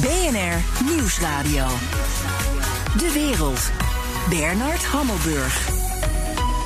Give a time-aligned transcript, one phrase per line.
[0.00, 1.66] BNR Nieuwsradio.
[2.98, 3.70] De wereld.
[4.28, 5.83] Bernard Hammelburg.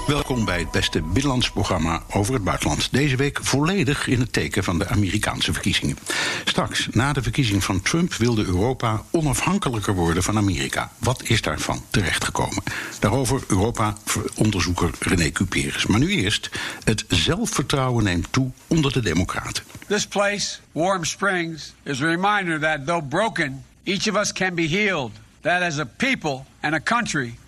[0.08, 2.92] Welkom bij het beste binnenlands programma over het buitenland.
[2.92, 5.98] Deze week volledig in het teken van de Amerikaanse verkiezingen.
[6.44, 10.92] Straks, na de verkiezing van Trump, wilde Europa onafhankelijker worden van Amerika.
[10.98, 12.62] Wat is daarvan terechtgekomen?
[13.00, 15.86] Daarover Europa-onderzoeker René Cuperes.
[15.86, 16.50] Maar nu eerst,
[16.84, 19.64] het zelfvertrouwen neemt toe onder de Democraten.
[19.86, 24.68] This place, Warm Springs, is a reminder that though broken, each of us can be
[24.68, 25.12] healed.
[25.40, 27.38] That as a people and a country,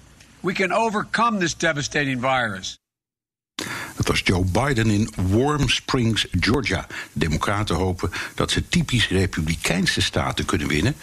[0.40, 2.78] we can overcome this devastating virus.
[4.06, 6.86] Was Joe Biden in Warm Springs, Georgia.
[7.12, 10.96] Democraten hopen dat ze typisch republikeinse staten kunnen winnen.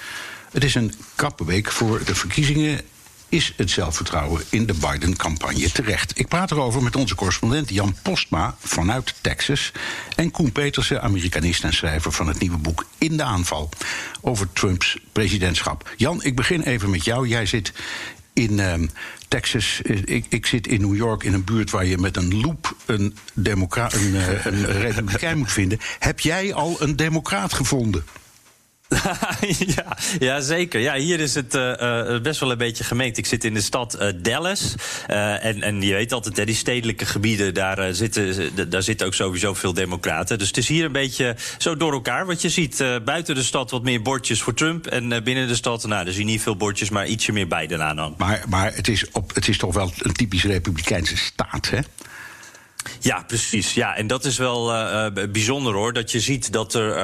[0.51, 2.81] Het is een krappe week voor de verkiezingen.
[3.29, 6.19] Is het zelfvertrouwen in de Biden-campagne terecht?
[6.19, 9.71] Ik praat erover met onze correspondent Jan Postma vanuit Texas.
[10.15, 13.69] En Koen Petersen, Amerikanist en schrijver van het nieuwe boek In de aanval.
[14.21, 15.89] Over Trumps presidentschap.
[15.97, 17.27] Jan, ik begin even met jou.
[17.27, 17.73] Jij zit
[18.33, 18.89] in um,
[19.27, 19.81] Texas.
[19.81, 23.15] Ik, ik, zit in New York in een buurt waar je met een loop een,
[23.33, 25.79] democra een, uh, een republikein moet vinden.
[25.99, 28.03] Heb jij al een democraat gevonden?
[29.75, 30.79] ja, ja, zeker.
[30.79, 33.17] Ja, hier is het uh, best wel een beetje gemengd.
[33.17, 34.75] Ik zit in de stad Dallas.
[35.07, 39.53] en, en je weet altijd, hè, die stedelijke gebieden, daar, zitten, daar zitten ook sowieso
[39.53, 40.37] veel democraten.
[40.37, 42.25] Dus het is hier een beetje zo door elkaar.
[42.25, 44.87] Wat je ziet, buiten de stad wat meer bordjes voor Trump.
[44.87, 48.13] En binnen de stad, nou, zie je niet veel bordjes, maar ietsje meer Biden aan.
[48.17, 51.79] Maar, maar het, is op, het is toch wel een typisch republikeinse staat, hè?
[52.99, 53.73] Ja, precies.
[53.73, 55.93] Ja, en dat is wel uh, bijzonder hoor.
[55.93, 56.95] Dat je ziet dat er.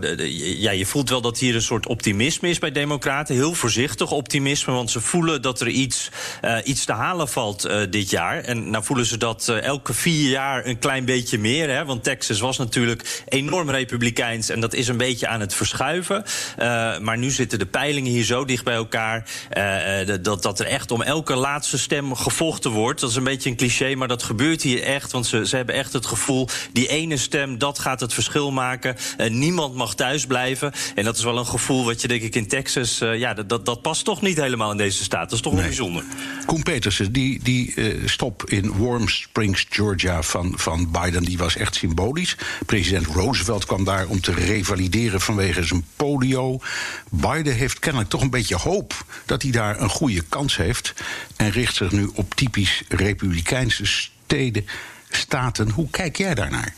[0.00, 3.34] De, ja, je voelt wel dat hier een soort optimisme is bij Democraten.
[3.34, 6.10] Heel voorzichtig optimisme, want ze voelen dat er iets,
[6.64, 8.40] iets te halen valt dit jaar.
[8.40, 11.70] En nou voelen ze dat elke vier jaar een klein beetje meer.
[11.70, 16.24] Hè, want Texas was natuurlijk enorm republikeins en dat is een beetje aan het verschuiven.
[17.02, 19.30] maar nu zitten de peilingen hier zo dicht bij elkaar.
[20.22, 23.00] dat, dat er echt om elke laatste stem gevochten wordt.
[23.00, 25.13] Dat is een beetje een cliché, maar dat gebeurt hier echt.
[25.14, 28.96] Want ze, ze hebben echt het gevoel, die ene stem, dat gaat het verschil maken.
[29.18, 30.72] Uh, niemand mag thuis blijven.
[30.94, 33.00] En dat is wel een gevoel wat je denk ik in Texas...
[33.00, 35.24] Uh, ja, dat, dat past toch niet helemaal in deze staat.
[35.24, 35.60] Dat is toch nee.
[35.60, 36.04] wel bijzonder.
[36.46, 41.24] Koen Petersen, die, die uh, stop in Warm Springs, Georgia van, van Biden...
[41.24, 42.36] die was echt symbolisch.
[42.66, 46.60] President Roosevelt kwam daar om te revalideren vanwege zijn polio.
[47.10, 50.94] Biden heeft kennelijk toch een beetje hoop dat hij daar een goede kans heeft...
[51.36, 54.66] en richt zich nu op typisch republikeinse steden
[55.16, 55.70] staten.
[55.70, 56.74] Hoe kijk jij daarnaar?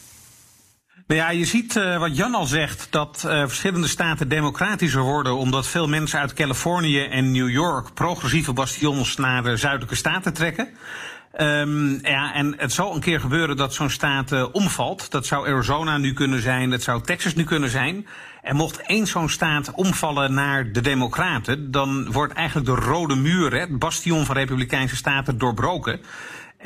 [1.06, 5.36] Nou ja, je ziet uh, wat Jan al zegt, dat uh, verschillende staten democratischer worden,
[5.36, 10.68] omdat veel mensen uit Californië en New York progressieve bastions naar de zuidelijke staten trekken.
[11.40, 15.10] Um, ja, en het zal een keer gebeuren dat zo'n staat uh, omvalt.
[15.10, 18.06] Dat zou Arizona nu kunnen zijn, dat zou Texas nu kunnen zijn.
[18.42, 23.60] En mocht één zo'n staat omvallen naar de Democraten, dan wordt eigenlijk de rode muur,
[23.60, 26.00] het bastion van Republikeinse staten, doorbroken.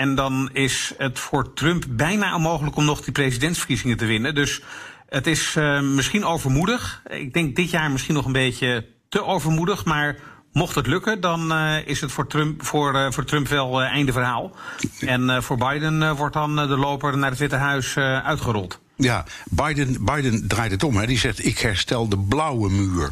[0.00, 4.34] En dan is het voor Trump bijna onmogelijk om nog die presidentsverkiezingen te winnen.
[4.34, 4.62] Dus
[5.08, 7.02] het is uh, misschien overmoedig.
[7.08, 9.84] Ik denk dit jaar misschien nog een beetje te overmoedig.
[9.84, 10.16] Maar
[10.52, 14.12] mocht het lukken, dan uh, is het voor Trump, voor, uh, voor Trump wel einde
[14.12, 14.56] verhaal.
[15.00, 18.80] En voor Biden wordt dan de loper naar het Witte Huis uitgerold.
[18.96, 20.96] Ja, Biden, Biden draait het om.
[20.96, 21.06] Hè.
[21.06, 23.10] Die zegt: Ik herstel de blauwe muur.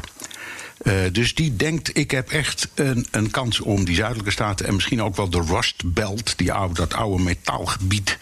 [0.83, 4.67] Uh, dus die denkt, ik heb echt een, een, kans om die zuidelijke staten...
[4.67, 8.17] en misschien ook wel de Rust Belt, die oude, dat oude metaalgebied...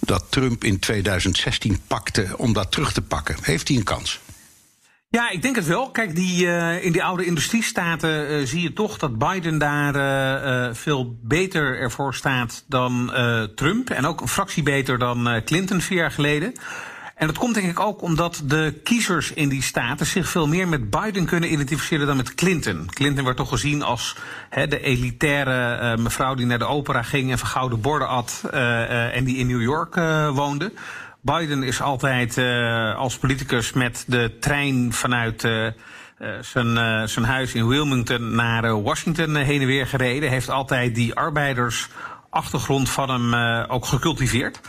[0.00, 3.36] dat Trump in 2016 pakte, om dat terug te pakken.
[3.42, 4.20] Heeft hij een kans?
[5.08, 5.90] Ja, ik denk het wel.
[5.90, 11.16] Kijk, die, uh, in die oude industriestaten uh, zie je toch dat Biden daar veel
[11.22, 13.12] beter ervoor staat dan
[13.54, 13.90] Trump.
[13.90, 16.52] En ook een fractie beter dan Clinton vier jaar geleden.
[17.22, 20.68] En dat komt denk ik ook omdat de kiezers in die staten zich veel meer
[20.68, 22.88] met Biden kunnen identificeren dan met Clinton.
[22.90, 24.16] Clinton werd toch gezien als
[24.48, 28.52] he, de elitaire uh, mevrouw die naar de opera ging en vergouden borden at uh,
[28.52, 29.94] uh, en die in New York
[30.34, 30.72] woonde.
[31.20, 32.38] Biden is altijd
[32.96, 35.40] als politicus met de trein vanuit
[36.40, 40.28] zijn, zijn huis in Wilmington naar Washington heen en weer gereden.
[40.28, 43.34] Heeft altijd die arbeidersachtergrond van hem
[43.68, 44.60] ook gecultiveerd.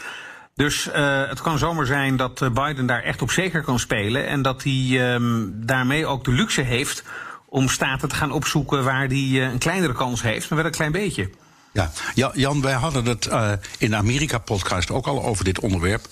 [0.56, 4.28] Dus uh, het kan zomaar zijn dat eh, Biden daar echt op zeker kan spelen.
[4.28, 7.04] En dat hij um, daarmee ook de luxe heeft
[7.46, 10.76] om staten te gaan opzoeken waar hij uh, een kleinere kans heeft, maar wel een
[10.76, 11.30] klein beetje.
[11.72, 11.92] Ja,
[12.34, 13.30] Jan, wij hadden het
[13.78, 16.08] in de Amerika-podcast ook al over dit onderwerp.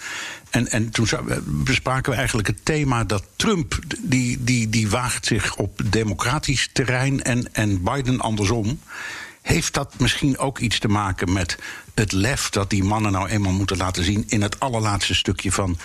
[0.49, 1.07] En, en toen
[1.45, 7.23] bespraken we eigenlijk het thema dat Trump, die, die, die waagt zich op democratisch terrein
[7.23, 8.79] en, en Biden andersom.
[9.41, 11.57] Heeft dat misschien ook iets te maken met
[11.93, 15.77] het lef dat die mannen nou eenmaal moeten laten zien in het allerlaatste stukje van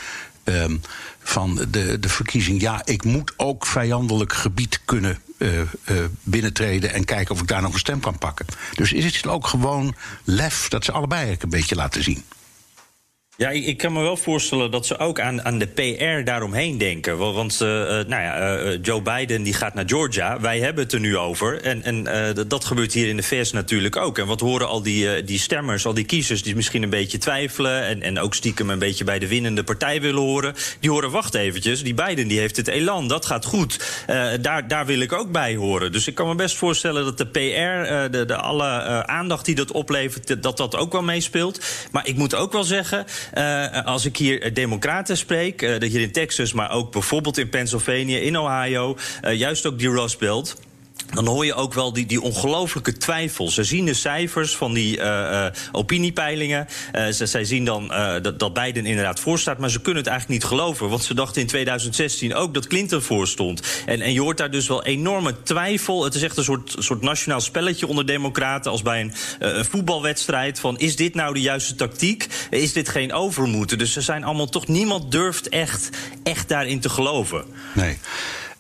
[0.45, 0.77] ehm,
[1.23, 2.61] van de, de verkiezing.
[2.61, 5.61] Ja, ik moet ook vijandelijk gebied kunnen uh,
[6.23, 8.47] binnentreden en kijken of ik daar nog een stem kan pakken.
[8.75, 9.95] Dus is het ook gewoon
[10.25, 12.25] lef dat ze allebei een beetje laten zien?
[13.39, 17.19] Ja, ik, kan me wel voorstellen dat ze ook aan, aan de PR daaromheen denken.
[17.19, 20.41] Want uh, nou ja, uh, Joe Biden die gaat naar Georgia.
[20.41, 21.63] Wij hebben het er nu over.
[21.63, 22.05] En, en
[22.49, 24.19] dat gebeurt hier in de VS natuurlijk ook.
[24.19, 27.83] En wat horen al die, die stemmers, al die kiezers die misschien een beetje twijfelen...
[27.83, 30.55] En, en ook stiekem een beetje bij de winnende partij willen horen...
[30.81, 34.05] die horen, wacht eventjes, die Biden die heeft het elan, dat gaat goed.
[34.41, 35.93] daar, daar wil ik ook bij horen.
[35.93, 39.73] Dus ik kan me best voorstellen dat de PR, de, de alle aandacht die dat
[39.73, 40.43] oplevert...
[40.43, 41.65] dat dat ook wel meespeelt.
[41.91, 43.07] Maar ik moet ook wel zeggen...
[43.35, 48.19] Uh, als ik hier democraten spreek, uh, hier in Texas, maar ook bijvoorbeeld in Pennsylvania,
[48.19, 48.97] in Ohio,
[49.33, 50.57] juist ook die Rust Belt
[51.15, 53.49] dan hoor je ook wel die, die ongelooflijke twijfel.
[53.49, 56.67] Ze zien de cijfers van die uh, uh, opiniepeilingen.
[56.95, 57.89] Uh, ze, zij zien dan
[58.23, 60.89] dat, dat Biden inderdaad voorstaat, maar ze kunnen het eigenlijk niet geloven.
[60.89, 63.63] Want ze dachten in 2016 ook dat Clinton voorstond.
[63.87, 66.05] En, en je hoort daar dus wel enorme twijfel.
[66.05, 68.71] Het is echt een soort, soort nationaal spelletje onder democraten...
[68.71, 72.27] als bij een, voetbalwedstrijd van is dit nou de juiste tactiek?
[72.51, 73.79] Is dit geen overmoed?
[73.79, 74.67] Dus ze zijn allemaal toch...
[74.67, 75.91] niemand durft echt,
[76.23, 77.45] echt daarin te geloven.
[77.75, 77.99] Nee.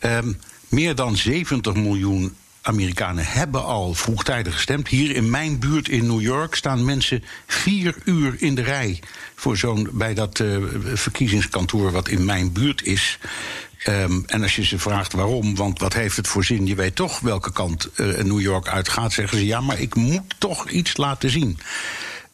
[0.00, 0.38] Um
[0.76, 4.88] meer dan 70 miljoen Amerikanen hebben al vroegtijdig gestemd.
[4.88, 9.00] Hier in mijn buurt in New York staan mensen vier uur in de rij
[9.34, 10.56] voor zo'n bij dat uh,
[10.94, 13.18] verkiezingskantoor wat in mijn buurt is.
[13.88, 16.94] Um, en als je ze vraagt waarom, want wat heeft het voor zin, je weet
[16.94, 20.96] toch welke kant uh, New York uitgaat, zeggen ze ja, maar ik moet toch iets
[20.96, 21.58] laten zien.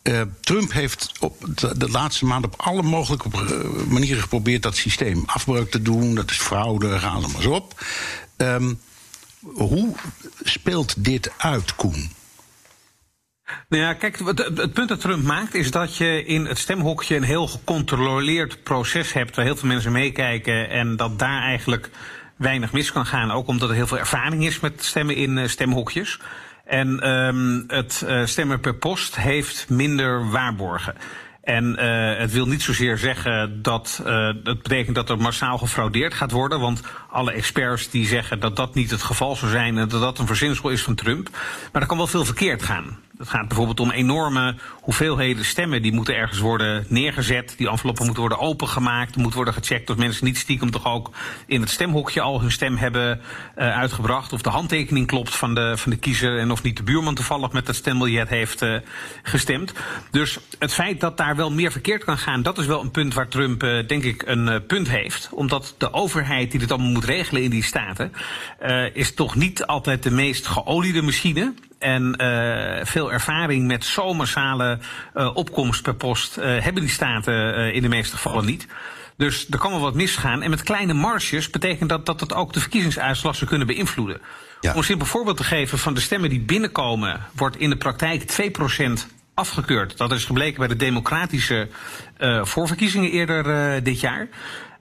[0.03, 1.37] Uh, Trump heeft op
[1.77, 3.29] de, laatste maand op alle mogelijke
[3.89, 6.15] manieren geprobeerd dat systeem afbreuk te doen.
[6.15, 7.85] Dat is fraude, ga maar eens op.
[8.43, 8.81] Um,
[9.41, 9.95] hoe
[10.43, 12.11] speelt dit uit, Koen?
[13.69, 17.23] Nou ja, kijk, het, punt dat Trump maakt is dat je in het stemhokje een
[17.23, 21.91] heel gecontroleerd proces hebt waar heel veel mensen meekijken en dat daar eigenlijk
[22.37, 25.47] weinig mis kan gaan, ook omdat er heel veel ervaring is met stemmen in uh,
[25.49, 26.21] stemhokjes.
[26.65, 30.95] En um, het uh, stemmen per post heeft minder waarborgen.
[31.43, 36.15] En uh, het wil niet zozeer zeggen dat uh, het betekent dat er massaal gefraudeerd
[36.15, 36.61] gaat worden.
[36.61, 40.19] Want alle experts die zeggen dat dat niet het geval zou zijn en dat dat
[40.19, 41.29] een verzinsel is van Trump.
[41.73, 42.99] Maar er kan wel veel verkeerd gaan.
[43.23, 45.83] Het gaat bijvoorbeeld om enorme hoeveelheden stemmen.
[45.83, 47.55] Die moeten ergens worden neergezet.
[47.57, 49.17] Die enveloppen moeten worden opengemaakt.
[49.17, 51.11] Moet worden gecheckt of mensen niet stiekem toch ook
[51.47, 53.21] in het stemhokje al hun stem hebben
[53.57, 54.33] uh, uitgebracht.
[54.33, 56.39] Of de handtekening klopt van de, van de kiezer.
[56.39, 58.77] En of niet de buurman toevallig met dat stembiljet heeft uh,
[59.23, 59.73] gestemd.
[60.11, 63.15] Dus het feit dat daar wel meer verkeerd kan gaan, dat is wel een punt
[63.15, 65.29] waar Trump uh, denk ik een punt heeft.
[65.33, 68.13] Omdat de overheid die dit allemaal moet regelen in die staten,
[68.93, 74.79] is toch niet altijd de meest geoliede machine en uh, veel ervaring met zo massale
[75.15, 78.67] uh, opkomst per post uh, hebben die staten in de meeste gevallen niet.
[79.17, 80.43] Dus er kan wel wat misgaan.
[80.43, 84.21] En met kleine marges betekent dat dat het ook de verkiezingsuitslag zou kunnen beïnvloeden.
[84.61, 84.73] Ja.
[84.73, 88.23] Om een simpel voorbeeld te geven van de stemmen die binnenkomen, wordt in de praktijk
[88.83, 88.93] 2%
[89.35, 89.97] afgekeurd.
[89.97, 91.69] Dat is gebleken bij de democratische
[92.43, 94.29] voorverkiezingen eerder dit jaar.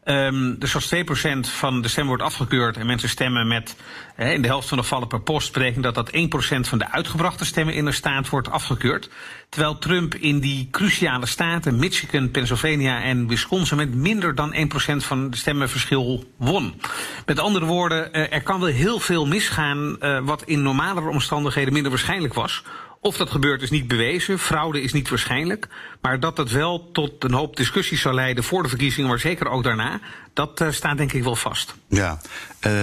[0.03, 0.99] Um, dus als 2%
[1.39, 3.75] van de stem wordt afgekeurd en mensen stemmen met
[4.17, 6.15] in de helft van de gevallen per post, betekent dat dat 1%
[6.59, 9.09] van de uitgebrachte stemmen in de staat wordt afgekeurd.
[9.49, 14.57] Terwijl Trump in die cruciale staten, Michigan, Pennsylvania en Wisconsin, met minder dan 1%
[14.97, 16.81] van de stemmenverschil won.
[17.25, 21.91] Met andere woorden, er kan wel heel veel misgaan uh, wat in normalere omstandigheden minder
[21.91, 22.63] waarschijnlijk was.
[23.03, 25.67] Of dat gebeurt is niet bewezen, fraude is niet waarschijnlijk.
[26.01, 29.47] Maar dat dat wel tot een hoop discussies zal leiden voor de verkiezingen, maar zeker
[29.47, 29.99] ook daarna,
[30.33, 31.75] dat uh, staat denk ik wel vast.
[31.87, 32.21] Ja,
[32.67, 32.81] uh,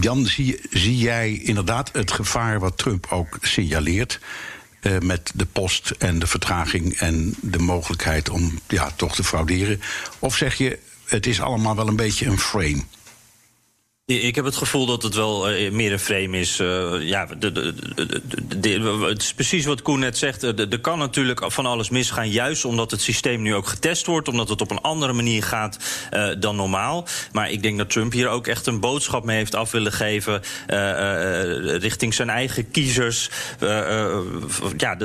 [0.00, 4.20] Jan, zie, zie jij inderdaad het gevaar wat Trump ook signaleert?
[4.82, 9.80] Uh, met de post en de vertraging en de mogelijkheid om ja, toch te frauderen?
[10.18, 12.82] Of zeg je, het is allemaal wel een beetje een frame?
[14.20, 16.60] Ik heb het gevoel dat het wel uh, meer een frame is.
[16.60, 17.28] Uh, ja,
[19.08, 20.42] het is precies wat Koen net zegt.
[20.42, 24.48] Er kan natuurlijk van alles misgaan, juist omdat het systeem nu ook getest wordt, omdat
[24.48, 25.78] het op een andere manier gaat
[26.38, 27.06] dan normaal.
[27.32, 30.42] Maar ik denk dat Trump hier ook echt een boodschap mee heeft af willen geven
[31.80, 33.30] richting zijn eigen kiezers.
[34.76, 34.96] ja,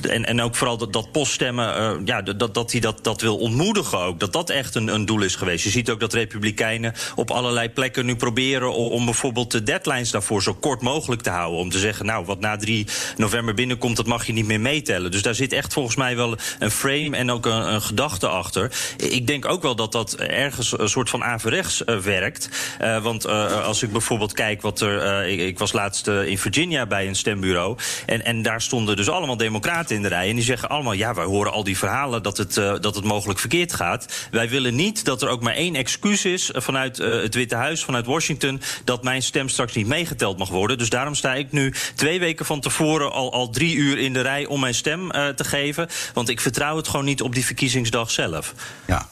[0.00, 3.98] en, en ook vooral dat, dat poststemmen, ja, dat, dat hij dat, dat wil ontmoedigen
[3.98, 4.20] ook.
[4.20, 5.64] Dat dat echt een, een doel is geweest.
[5.64, 10.42] Je ziet ook dat Republikeinen op allerlei plekken nu proberen om, bijvoorbeeld de deadlines daarvoor
[10.42, 11.60] zo kort mogelijk te houden.
[11.60, 15.10] Om te zeggen, nou, wat na 3 november binnenkomt, dat mag je niet meer meetellen.
[15.10, 18.72] Dus daar zit echt volgens mij wel een frame en ook een, een gedachte achter.
[18.96, 22.48] Ik denk ook wel dat dat ergens een soort van averechts uh, werkt.
[22.80, 25.26] Uh, want uh, als ik bijvoorbeeld kijk wat er.
[25.28, 27.78] Ik, ik, was laatst in Virginia bij een stembureau.
[28.06, 30.28] En, en daar stonden dus allemaal democraten in de rij.
[30.28, 33.38] En die zeggen allemaal: ja, wij horen al die verhalen dat het, dat het mogelijk
[33.38, 34.28] verkeerd gaat.
[34.30, 38.06] Wij willen niet dat er ook maar één excuus is vanuit het Witte Huis, vanuit
[38.06, 40.78] Washington, dat mijn stem straks niet meegeteld mag worden.
[40.78, 44.20] Dus daarom sta ik nu twee weken van tevoren al, al drie uur in de
[44.20, 45.88] rij om mijn stem te geven.
[46.14, 48.54] Want ik vertrouw het gewoon niet op die verkiezingsdag zelf.
[48.86, 49.08] Ja.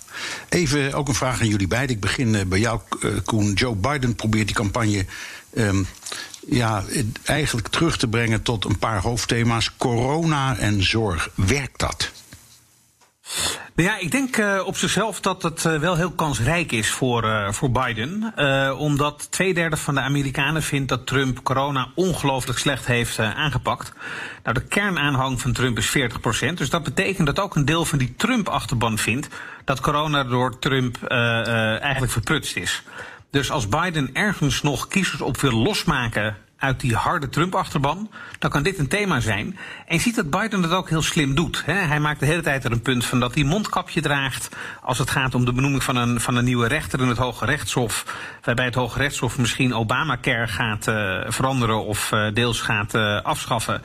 [0.48, 1.94] Even ook een vraag aan jullie beiden.
[1.94, 2.80] Ik begin bij jou,
[3.24, 3.52] Koen.
[3.52, 5.06] Joe Biden probeert die campagne.
[5.54, 5.86] Um,
[6.46, 6.84] ja,
[7.24, 11.30] eigenlijk terug te brengen tot een paar hoofdthema's: corona en zorg.
[11.34, 12.10] Werkt dat?
[13.74, 17.24] Nou ja, ik denk uh, op zichzelf dat het uh, wel heel kansrijk is voor,
[17.24, 18.34] uh, voor Biden.
[18.78, 23.92] omdat twee derde van de Amerikanen vindt dat Trump corona ongelooflijk slecht heeft aangepakt.
[24.42, 26.54] Nou, de kernaanhang van Trump is 40%.
[26.54, 29.28] Dus dat betekent dat ook een deel van die Trump-achterban vindt
[29.64, 32.82] dat corona door Trump eigenlijk verprutst is.
[33.30, 38.62] Dus als Biden ergens nog kiezers op wil losmaken uit die harde Trump-achterban, dan kan
[38.62, 39.58] dit een thema zijn.
[39.86, 41.62] En je ziet dat Biden dat ook heel slim doet.
[41.64, 41.72] Hè?
[41.72, 44.48] Hij maakt de hele tijd er een punt van dat hij mondkapje draagt
[44.82, 47.44] als het gaat om de benoeming van een, van een nieuwe rechter in het Hoge
[47.44, 48.04] Rechtshof.
[48.42, 53.82] Waarbij het Hoge Rechtshof misschien Obamacare gaat uh, veranderen of uh, deels gaat uh, afschaffen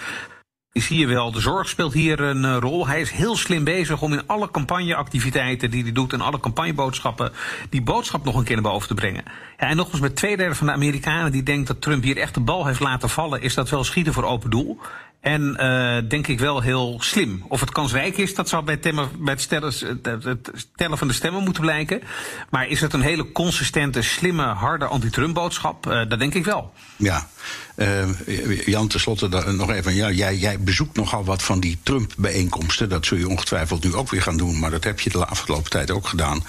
[0.81, 2.87] zie je wel, de zorg speelt hier een uh, rol.
[2.87, 7.31] Hij is heel slim bezig om in alle campagneactiviteiten die hij doet en alle campagneboodschappen
[7.69, 9.23] die boodschap nog een keer naar boven te brengen.
[9.57, 12.33] Ja, en nogmaals, met twee derde van de Amerikanen die denkt dat Trump hier echt
[12.33, 14.79] de bal heeft laten vallen, is dat wel schieten voor open doel.
[15.27, 17.45] En uh, denk ik wel heel slim.
[17.47, 21.13] Of het kansrijk is, dat zou bij, temmen, bij het, stellen, het tellen van de
[21.13, 22.01] stemmen moeten blijken.
[22.49, 25.87] Maar is het een hele consistente, slimme, harde anti-Trump-boodschap?
[25.87, 26.73] Uh, dat denk ik wel.
[26.95, 27.27] Ja.
[27.75, 29.95] Uh, Jan, tenslotte nog even.
[29.95, 32.89] Ja, jij, jij bezoekt nogal wat van die Trump-bijeenkomsten.
[32.89, 34.59] Dat zul je ongetwijfeld nu ook weer gaan doen.
[34.59, 36.43] Maar dat heb je de afgelopen tijd ook gedaan.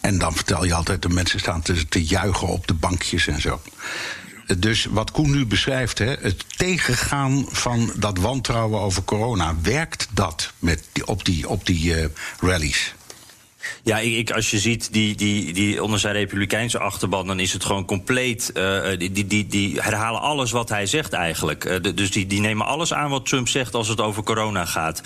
[0.00, 3.40] En dan vertel je altijd, de mensen staan te, te juichen op de bankjes en
[3.40, 3.60] zo.
[4.58, 10.52] Dus wat Koen nu beschrijft, hè, het tegengaan van dat wantrouwen over corona, werkt dat
[10.58, 12.04] met op die, op die uh,
[12.40, 12.94] rallies?
[13.82, 17.64] Ja, ik, als je ziet die, die, die onder zijn republikeinse achterban, dan is het
[17.64, 18.50] gewoon compleet.
[18.54, 21.82] Uh, die, die, die, die herhalen alles wat hij zegt eigenlijk.
[21.82, 25.02] De, dus die, die nemen alles aan wat Trump zegt als het over corona gaat.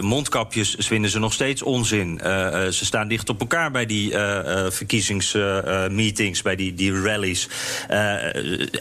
[0.00, 2.20] Mondkapjes vinden ze nog steeds onzin.
[2.70, 4.10] ze staan dicht op elkaar bij die
[4.68, 7.48] verkiezingsmeetings, bij die, die rallies.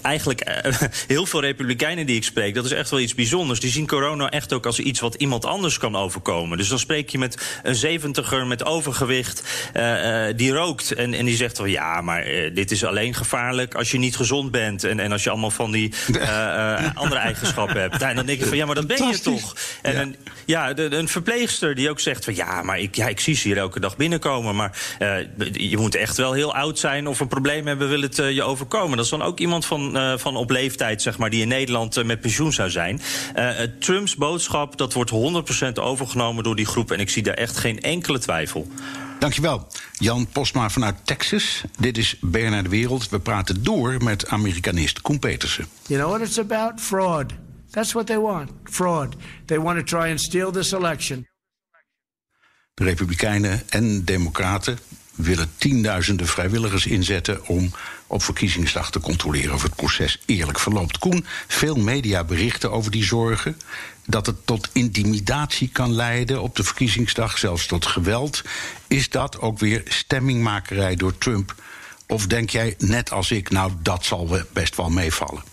[0.02, 0.64] eigenlijk
[1.08, 3.60] heel veel republikeinen die ik spreek, dat is echt wel iets bijzonders.
[3.60, 6.58] Die zien corona echt ook als iets wat iemand anders kan overkomen.
[6.58, 10.92] Dus dan spreek je met een zeventiger met over overgewicht, uh, uh, die rookt.
[10.92, 14.16] En, en die zegt wel, ja, maar uh, dit is alleen gevaarlijk als je niet
[14.16, 14.84] gezond bent.
[14.84, 15.94] En, en als je allemaal van die
[17.04, 18.02] andere eigenschappen hebt.
[18.02, 19.56] En dan denk ik van, ja, maar dat ben je toch.
[19.82, 20.16] En ja, een,
[20.46, 23.48] ja de, een verpleegster die ook zegt van, ja, maar ik, ja, ik zie ze
[23.48, 24.56] hier elke dag binnenkomen.
[24.56, 24.78] Maar
[25.52, 28.96] je moet echt wel heel oud zijn of een probleem hebben, wil het je overkomen.
[28.96, 32.22] Dat is dan ook iemand van, van op leeftijd, zeg maar, die in Nederland met
[32.22, 33.02] pensioen zou zijn.
[33.80, 36.92] Trumps boodschap, dat wordt 100% overgenomen door die groep.
[36.92, 38.68] En ik zie daar echt geen enkele twijfel.
[39.20, 39.68] Dankjewel.
[39.92, 41.64] Jan Postma vanuit Texas.
[41.80, 43.10] Dit is BNR De Wereld.
[43.10, 45.66] We praten door met Amerikanist Koen Petersen.
[45.88, 46.82] You know what it's about?
[46.82, 47.34] Fraud.
[47.70, 48.52] That's what they want.
[48.64, 49.16] Fraud.
[49.46, 51.28] They want to try and steal this election.
[52.74, 54.80] De Republikeinen en Democraten
[55.16, 57.72] willen tienduizenden vrijwilligers inzetten om
[58.08, 60.98] op verkiezingsdag te controleren of het proces eerlijk verloopt.
[60.98, 63.58] Koen, veel media berichten over die zorgen.
[64.06, 68.42] Dat het tot intimidatie kan leiden op de verkiezingsdag, zelfs tot geweld.
[68.88, 71.56] Is dat ook weer stemmingmakerij door Trump?
[72.08, 75.44] Of denk jij, net als ik, nou dat zal best wel meevallen?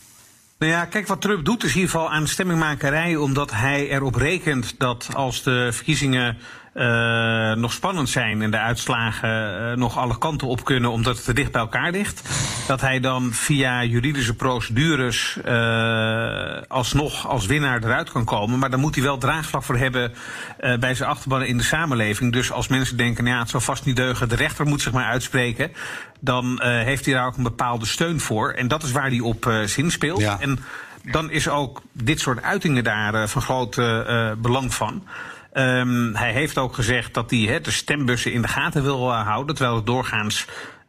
[0.59, 4.15] Nou ja, kijk, wat Trump doet is in ieder geval aan stemmingmakerij, omdat hij erop
[4.15, 6.39] rekent dat als de verkiezingen
[6.75, 11.25] uh, nog spannend zijn en de uitslagen uh, nog alle kanten op kunnen omdat het
[11.25, 12.23] te dicht bij elkaar ligt.
[12.67, 18.59] Dat hij dan via juridische procedures uh, alsnog als winnaar eruit kan komen.
[18.59, 20.13] Maar dan moet hij wel draagvlak voor hebben
[20.81, 22.33] bij zijn achterban in de samenleving.
[22.33, 24.93] Dus als mensen denken, nou ja, het zal vast niet deugen, de rechter moet zich
[24.93, 25.73] maar uitspreken.
[26.21, 28.51] Dan heeft hij daar ook een bepaalde steun voor.
[28.51, 30.21] En dat is waar hij op zinspeelt.
[30.21, 30.41] Ja.
[30.41, 30.59] En
[31.03, 33.75] dan is ook dit soort uitingen daar van groot
[34.39, 35.03] belang van.
[35.55, 39.27] Um, hij heeft ook gezegd dat hij he, de stembussen in de gaten wil uh,
[39.27, 39.55] houden.
[39.55, 40.47] Terwijl het doorgaans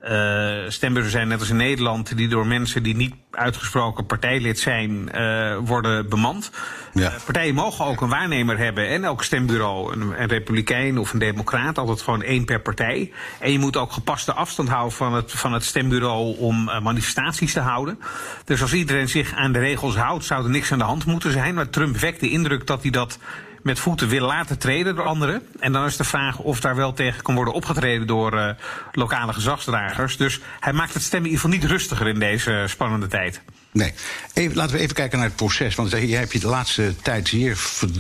[0.10, 5.10] Uh, stembussen zijn net als in Nederland, die door mensen die niet uitgesproken partijlid zijn,
[5.16, 6.52] uh, worden bemand.
[6.94, 7.12] Ja.
[7.12, 11.20] Uh, partijen mogen ook een waarnemer hebben en elk stembureau, een, een, republikein of een
[11.20, 13.12] democraat, altijd gewoon één per partij.
[13.40, 17.60] En je moet ook gepaste afstand houden van het, van het stembureau om manifestaties te
[17.60, 18.00] houden.
[18.46, 21.32] Dus als iedereen zich aan de regels houdt, zou er niks aan de hand moeten
[21.32, 21.54] zijn.
[21.54, 23.20] Maar Trump wekt de indruk dat hij dat
[23.64, 25.48] met voeten willen laten treden door anderen.
[25.60, 28.50] En dan is de vraag of daar wel tegen kan worden opgetreden door uh,
[28.92, 30.18] lokale gezagsdragers.
[30.18, 33.42] Dus hij maakt het stemmen in ieder geval niet rustiger in deze spannende tijd.
[33.72, 33.94] Nee.
[34.34, 35.76] Even, laten we even kijken naar het proces.
[35.76, 37.58] Want jij hebt je de laatste tijd zeer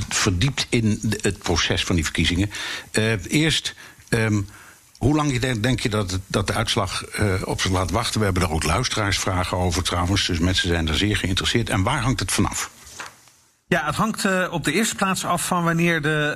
[0.09, 2.51] verdiept in het proces van die verkiezingen.
[2.91, 3.75] Uh, eerst.
[4.09, 4.47] Um,
[4.97, 8.19] hoe lang denk je dat, dat de uitslag uh, op zich laat wachten?
[8.19, 10.27] We hebben er ook luisteraarsvragen over trouwens.
[10.27, 11.69] Dus mensen zijn er zeer geïnteresseerd.
[11.69, 12.69] En waar hangt het vanaf?
[13.73, 16.35] Ja, het hangt uh, op de eerste plaats af van wanneer de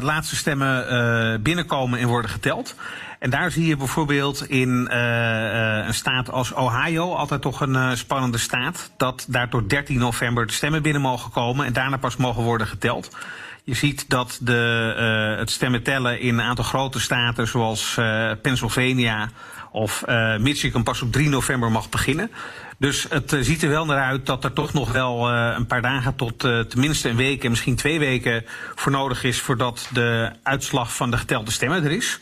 [0.00, 2.74] uh, laatste stemmen uh, binnenkomen en worden geteld.
[3.18, 8.90] En daar zie je bijvoorbeeld in een staat als Ohio, altijd toch een spannende staat,
[8.96, 12.66] dat daar tot 13 november de stemmen binnen mogen komen en daarna pas mogen worden
[12.66, 13.16] geteld.
[13.64, 17.94] Je ziet dat de, het stemmen tellen in een aantal grote staten zoals
[18.42, 19.28] Pennsylvania
[19.76, 20.04] of
[20.38, 22.30] Michigan pas op 3 november mag beginnen.
[22.78, 25.66] Dus het uh, ziet er wel naar uit dat er toch nog wel uh, een
[25.66, 29.88] paar dagen tot uh, tenminste een week en misschien twee weken voor nodig is voordat
[29.92, 32.20] de uitslag van de getelde stemmen er is.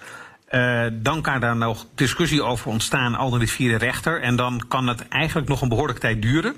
[0.93, 4.21] dan kan daar nog discussie over ontstaan, al dan niet via de rechter.
[4.21, 6.57] En dan kan het eigenlijk nog een behoorlijke tijd duren.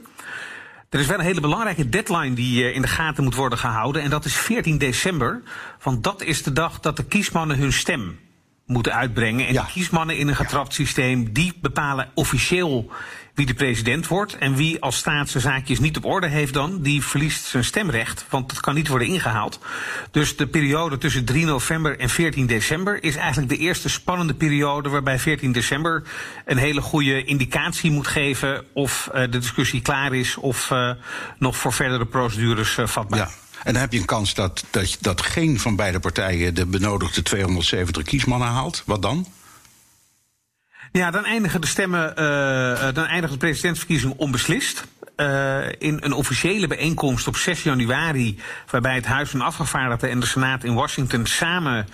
[0.91, 4.03] Er is wel een hele belangrijke deadline die in de gaten moet worden gehouden.
[4.03, 5.43] En dat is 14 december.
[5.83, 8.19] Want dat is de dag dat de kiesmannen hun stem
[8.67, 9.47] moeten uitbrengen.
[9.47, 9.63] En ja.
[9.63, 12.91] de kiesmannen in een getrapt systeem, die bepalen officieel
[13.37, 14.39] wie de president wordt.
[14.39, 18.27] En wie als staat zijn zaakjes niet op orde heeft dan, die verliest zijn stemrecht.
[18.29, 19.61] Want dat kan niet worden ingehaald.
[20.11, 24.89] Dus de periode tussen 3 november en 14 december is eigenlijk de eerste spannende periode
[24.89, 26.03] waarbij 14 december
[26.45, 30.91] een hele goede indicatie moet geven of uh, de discussie klaar is of uh,
[31.39, 33.19] nog voor verdere procedures uh, vatbaar.
[33.19, 33.46] Ja.
[33.67, 37.23] En dan heb je een kans dat, dat, dat geen van beide partijen de benodigde
[37.23, 38.83] 270 kiesmannen haalt.
[38.85, 39.27] Wat dan?
[40.93, 44.87] Ja, dan eindigen de stemmen, uh, dan eindigen de presidentsverkiezingen onbeslist.
[45.17, 48.39] Uh, in een officiële bijeenkomst op 6 januari,
[48.71, 51.87] waarbij het Huis van Afgevaardigden en de Senaat in Washington samen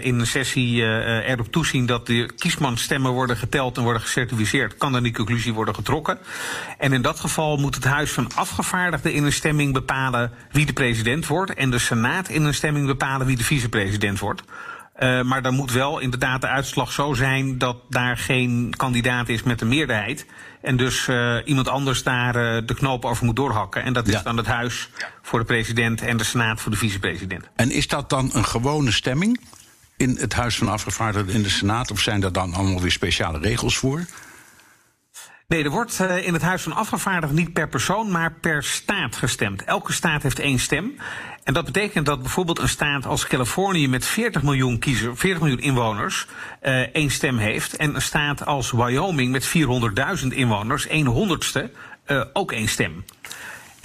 [0.00, 0.82] in een sessie
[1.26, 5.74] erop toezien dat de kiesmanstemmen worden geteld en worden gecertificeerd, kan dan die conclusie worden
[5.74, 6.18] getrokken.
[6.78, 10.72] En in dat geval moet het Huis van Afgevaardigden in een stemming bepalen wie de
[10.72, 14.42] president wordt en de Senaat in een stemming bepalen wie de vicepresident wordt.
[14.98, 19.42] Uh, maar dan moet wel inderdaad de uitslag zo zijn dat daar geen kandidaat is
[19.42, 20.26] met een meerderheid.
[20.62, 23.82] En dus uh, iemand anders daar uh, de knoop over moet doorhakken.
[23.82, 24.90] En dat is dan het huis
[25.22, 27.48] voor de president en de senaat voor de vicepresident.
[27.56, 29.40] En is dat dan een gewone stemming
[29.96, 31.90] in het Huis van Afgevaardigden in de Senaat?
[31.90, 34.06] Of zijn daar dan allemaal weer speciale regels voor?
[35.48, 39.64] Nee, er wordt in het Huis van Afgevaardigden niet per persoon, maar per staat gestemd.
[39.64, 40.96] Elke staat heeft één stem.
[41.44, 45.60] En dat betekent dat bijvoorbeeld een staat als Californië met 40 miljoen, kiezer, 40 miljoen
[45.60, 46.26] inwoners
[46.62, 47.76] uh, één stem heeft.
[47.76, 49.52] En een staat als Wyoming met
[50.22, 51.70] 400.000 inwoners, een honderdste,
[52.06, 53.04] uh, ook één stem.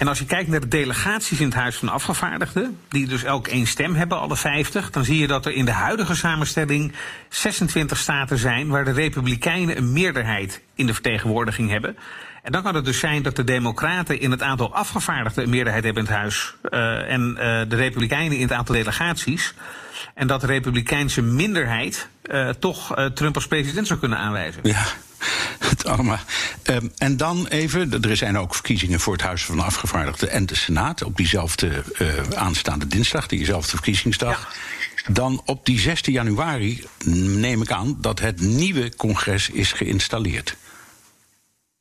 [0.00, 3.48] En als je kijkt naar de delegaties in het Huis van Afgevaardigden, die dus elk
[3.48, 6.92] één stem hebben, alle 50, dan zie je dat er in de huidige samenstelling
[7.28, 11.96] 26 staten zijn waar de Republikeinen een meerderheid in de vertegenwoordiging hebben.
[12.42, 15.84] En dan kan het dus zijn dat de Democraten in het aantal afgevaardigden een meerderheid
[15.84, 16.54] hebben in het huis.
[16.70, 17.36] Uh, en uh,
[17.68, 19.54] de Republikeinen in het aantal delegaties.
[20.14, 24.60] En dat de Republikeinse minderheid uh, toch Trump als president zou kunnen aanwijzen.
[24.62, 24.84] Ja.
[25.58, 26.18] Het allemaal.
[26.64, 30.46] Um, en dan even, er zijn ook verkiezingen voor het Huis van de Afgevaardigden en
[30.46, 31.82] de Senaat op diezelfde
[32.34, 34.48] aanstaande dinsdag, diezelfde verkiezingsdag.
[35.06, 35.12] Ja.
[35.12, 40.56] Dan op die 16 januari neem ik aan dat het nieuwe congres is geïnstalleerd.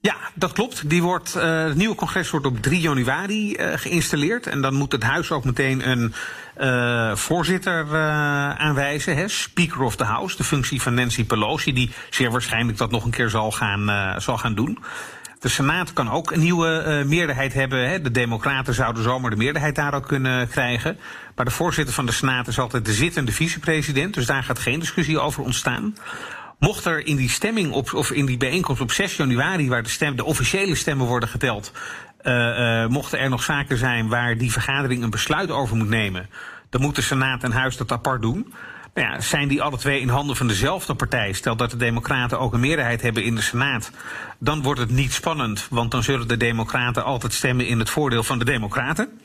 [0.02, 0.90] Ja, dat klopt.
[0.90, 4.48] Die wordt, uh, het nieuwe congres wordt op 3 januari uh, geïnstalleerd.
[4.48, 6.14] En dan moet het huis ook meteen een
[6.58, 7.98] uh, voorzitter
[8.58, 9.16] aanwijzen.
[9.16, 13.04] Hè, Speaker of the House, de functie van Nancy Pelosi, die zeer waarschijnlijk dat nog
[13.04, 14.78] een keer zal gaan, zal gaan doen.
[15.40, 17.90] De Senaat kan ook een nieuwe meerderheid hebben.
[17.90, 18.02] Hè.
[18.02, 21.00] De Democraten zouden zomaar de meerderheid daar ook kunnen krijgen.
[21.36, 24.14] Maar de voorzitter van de Senaat is altijd de zittende vicepresident.
[24.14, 25.96] Dus daar gaat geen discussie over ontstaan.
[26.60, 29.90] Mocht er in die stemming op, of in die bijeenkomst op 6 januari, waar de,
[29.90, 31.72] stem, de officiële stemmen worden geteld,
[32.24, 36.30] uh, uh, mochten er nog zaken zijn waar die vergadering een besluit over moet nemen,
[36.70, 38.54] dan moet de Senaat en Huis dat apart doen.
[38.94, 41.34] Nou ja, zijn die alle twee in handen van dezelfde partij?
[41.34, 43.92] Stel dat de Democraten ook een meerderheid hebben in de Senaat.
[44.38, 48.24] Dan wordt het niet spannend, want dan zullen de Democraten altijd stemmen in het voordeel
[48.24, 49.20] van de Democraten.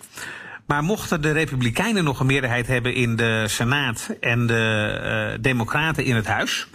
[0.67, 6.05] Maar mochten de Republikeinen nog een meerderheid hebben in de Senaat en de uh, Democraten
[6.05, 6.67] in het Huis,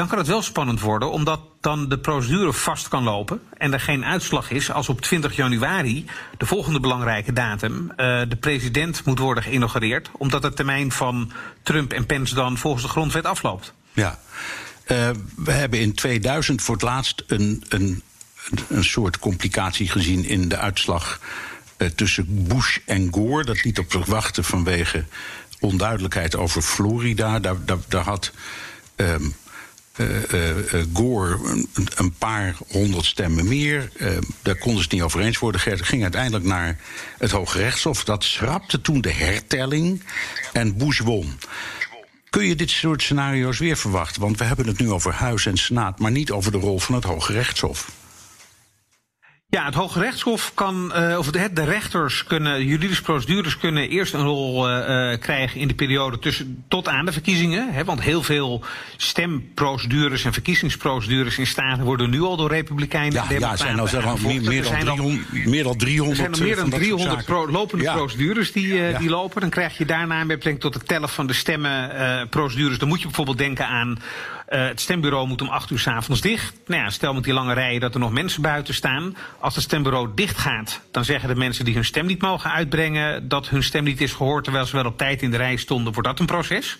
[0.00, 3.80] dan kan het wel spannend worden, omdat dan de procedure vast kan lopen en er
[3.80, 6.06] geen uitslag is als op 20 januari,
[6.38, 7.96] de volgende belangrijke datum, uh,
[8.28, 11.32] de president moet worden geïnaugureerd, omdat de termijn van
[11.62, 13.72] Trump en Pence dan volgens de grondwet afloopt.
[13.92, 14.18] Ja,
[14.86, 18.02] uh, we hebben in 2000 voor het laatst een, een,
[18.68, 21.20] een soort complicatie gezien in de uitslag
[21.78, 23.44] uh, tussen Bush en Gore.
[23.44, 25.04] Dat liet op zich wachten vanwege
[25.58, 27.38] onduidelijkheid over Florida.
[27.38, 27.56] Daar,
[27.88, 28.32] daar, had.
[28.96, 29.14] Uh,
[30.92, 31.38] Gore
[31.94, 33.90] een, paar honderd stemmen meer.
[34.42, 35.60] Daar konden ze het niet over eens worden.
[35.64, 36.78] Het ging uiteindelijk naar
[37.18, 38.04] het Hoge Rechtshof.
[38.04, 40.02] Dat schrapte toen de hertelling
[40.52, 41.38] en Bush won.
[42.30, 44.20] Kun je dit soort scenario's weer verwachten?
[44.20, 46.94] Want we hebben het nu over Huis en Senaat, maar niet over de rol van
[46.94, 47.99] het Hoge Rechtshof.
[49.50, 54.14] Ja, het Hoge Rechtshof kan, uh, of de, de, rechters kunnen, juridische procedures kunnen eerst
[54.14, 57.72] een rol uh, krijgen in de periode tussen, tot aan de verkiezingen.
[57.72, 58.64] Hè, want heel veel
[58.96, 64.42] stemprocedures en verkiezingsprocedures in staten worden nu al door Republikeinen ja, ja, zijn al meer,
[64.42, 66.18] meer, dan 300, meer dan 300.
[66.18, 67.94] Er zijn meer dan 300 pro, lopende ja.
[67.94, 68.98] procedures die, uh, ja.
[68.98, 69.40] die lopen.
[69.40, 72.78] Dan krijg je daarna met betrekking tot het tellen van de stemmenprocedures.
[72.78, 73.98] dan moet je bijvoorbeeld denken aan
[74.50, 76.54] uh, het stembureau moet om acht uur s'avonds dicht.
[76.66, 79.16] Nou ja, stel met die lange rijen dat er nog mensen buiten staan.
[79.38, 83.28] Als het stembureau dicht gaat, dan zeggen de mensen die hun stem niet mogen uitbrengen
[83.28, 85.92] dat hun stem niet is gehoord terwijl ze wel op tijd in de rij stonden.
[85.92, 86.78] Wordt dat een proces?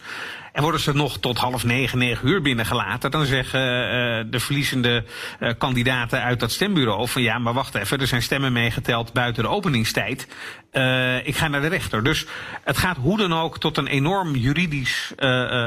[0.52, 5.04] En worden ze nog tot half negen, negen uur binnengelaten, dan zeggen uh, de verliezende
[5.40, 9.42] uh, kandidaten uit dat stembureau van ja, maar wacht even, er zijn stemmen meegeteld buiten
[9.42, 10.28] de openingstijd.
[10.72, 12.04] Uh, ik ga naar de rechter.
[12.04, 12.26] Dus
[12.64, 15.12] het gaat hoe dan ook tot een enorm juridisch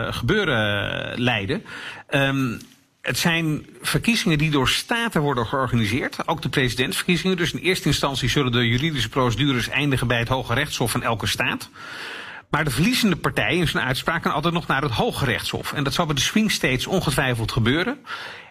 [0.10, 1.66] gebeuren leiden.
[2.10, 2.60] Um,
[3.04, 7.38] het zijn verkiezingen die door staten worden georganiseerd, ook de presidentsverkiezingen.
[7.38, 11.28] Dus in eerste instantie zullen de juridische procedures eindigen bij het Hoge Rechtshof van elke
[11.28, 11.70] staat.
[12.54, 15.74] Maar de verliezende partij in zijn uitspraak kan altijd nog naar het Hoge Rechtshof.
[15.74, 17.98] En dat zal bij de swing states ongetwijfeld gebeuren.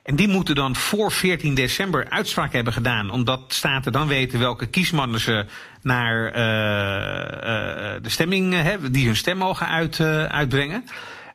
[0.03, 3.11] En die moeten dan voor 14 december uitspraak hebben gedaan.
[3.11, 5.47] Omdat staten dan weten welke kiesmannen ze
[5.83, 8.93] naar uh, uh, de stemming hebben.
[8.93, 10.85] Die hun stem mogen uit, uitbrengen.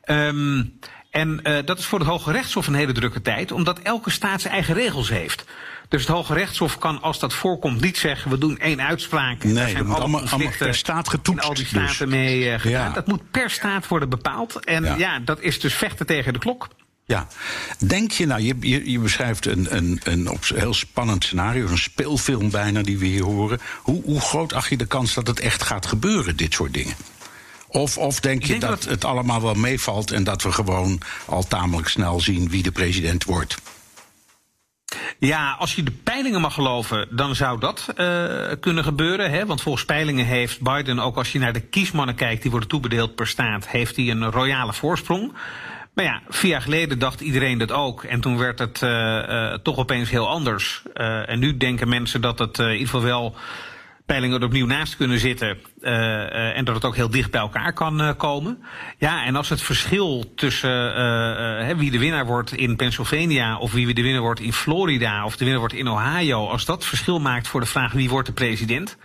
[0.06, 0.80] Um,
[1.12, 3.52] en dat is voor het Hoge Rechtshof een hele drukke tijd.
[3.52, 5.46] Omdat elke staat zijn eigen regels heeft.
[5.90, 9.44] Dus het Hoge Rechtshof kan, als dat voorkomt, niet zeggen: we doen één uitspraak.
[9.44, 11.46] Nee, zijn dat moet allemaal, allemaal per staat getoetst.
[11.46, 12.18] Al die staten dus.
[12.18, 12.88] mee uh, gedaan.
[12.88, 12.94] Ja.
[12.94, 14.66] Dat moet per staat worden bepaald.
[14.66, 14.96] En ja.
[14.96, 15.20] ja.
[15.20, 16.68] dat is dus vechten tegen de klok.
[17.06, 17.28] Ja,
[17.86, 22.50] denk je nou, je, je, je beschrijft een, een, een heel spannend scenario, een speelfilm
[22.50, 23.60] bijna die we hier horen.
[23.82, 26.96] Hoe, hoe groot acht je de kans dat het echt gaat gebeuren, dit soort dingen?
[27.68, 31.02] Of, of denk je denk dat, dat het allemaal wel meevalt en dat we gewoon
[31.26, 33.58] al tamelijk snel zien wie de president wordt?
[35.20, 39.32] Ja, als je de peilingen mag geloven, dan zou dat uh, kunnen gebeuren.
[39.32, 39.46] Hè?
[39.46, 43.16] Want volgens peilingen heeft Biden, ook als je naar de kiesmannen kijkt, die worden toebedeeld
[43.16, 45.34] per staat, heeft hij een royale voorsprong.
[45.94, 48.04] Maar ja, vier jaar geleden dacht iedereen dat ook.
[48.04, 50.82] En toen werd het uh, uh, toch opeens heel anders.
[51.26, 53.36] en nu denken mensen dat het in ieder geval wel
[54.08, 55.58] peilingen er opnieuw naast kunnen zitten.
[55.82, 58.64] Uh, uh, en dat het ook heel dicht bij elkaar kan uh, komen.
[58.98, 64.02] Ja, en als het verschil tussen wie de winnaar wordt in Pennsylvania of wie de
[64.02, 67.60] winnaar wordt in Florida of de winnaar wordt in Ohio, als dat verschil maakt voor
[67.60, 68.98] de vraag wie wordt de president,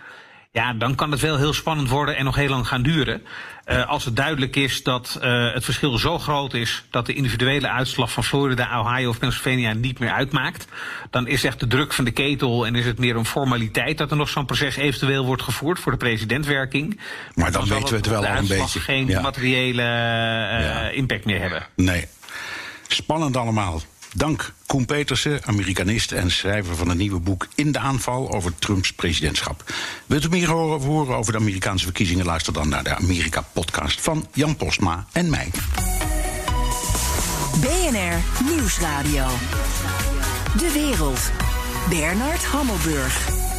[0.53, 3.21] ja, dan kan het wel heel spannend worden en nog heel lang gaan duren.
[3.65, 7.69] Uh, als het duidelijk is dat uh, het verschil zo groot is dat de individuele
[7.69, 10.67] uitslag van Florida, Ohio of Pennsylvania niet meer uitmaakt,
[11.09, 14.11] dan is echt de druk van de ketel en is het meer een formaliteit dat
[14.11, 16.99] er nog zo'n proces eventueel wordt gevoerd voor de presidentwerking.
[17.33, 18.79] Maar dan, dan weten we het wel al een beetje.
[18.79, 19.21] geen ja.
[19.21, 20.89] materiële uh, ja.
[20.89, 21.67] impact meer hebben.
[21.75, 22.07] Nee.
[22.87, 23.81] Spannend allemaal.
[24.15, 28.93] Dank Koen Petersen, Amerikanist en schrijver van een nieuwe boek In de aanval over Trumps
[28.93, 29.73] presidentschap.
[30.05, 32.25] Wilt u meer horen over de Amerikaanse verkiezingen?
[32.25, 35.51] Luister dan naar de Amerika-podcast van Jan Postma en mij.
[37.61, 39.25] BNR Nieuwsradio.
[40.57, 41.31] De wereld.
[41.89, 43.52] Bernard Hammelburg.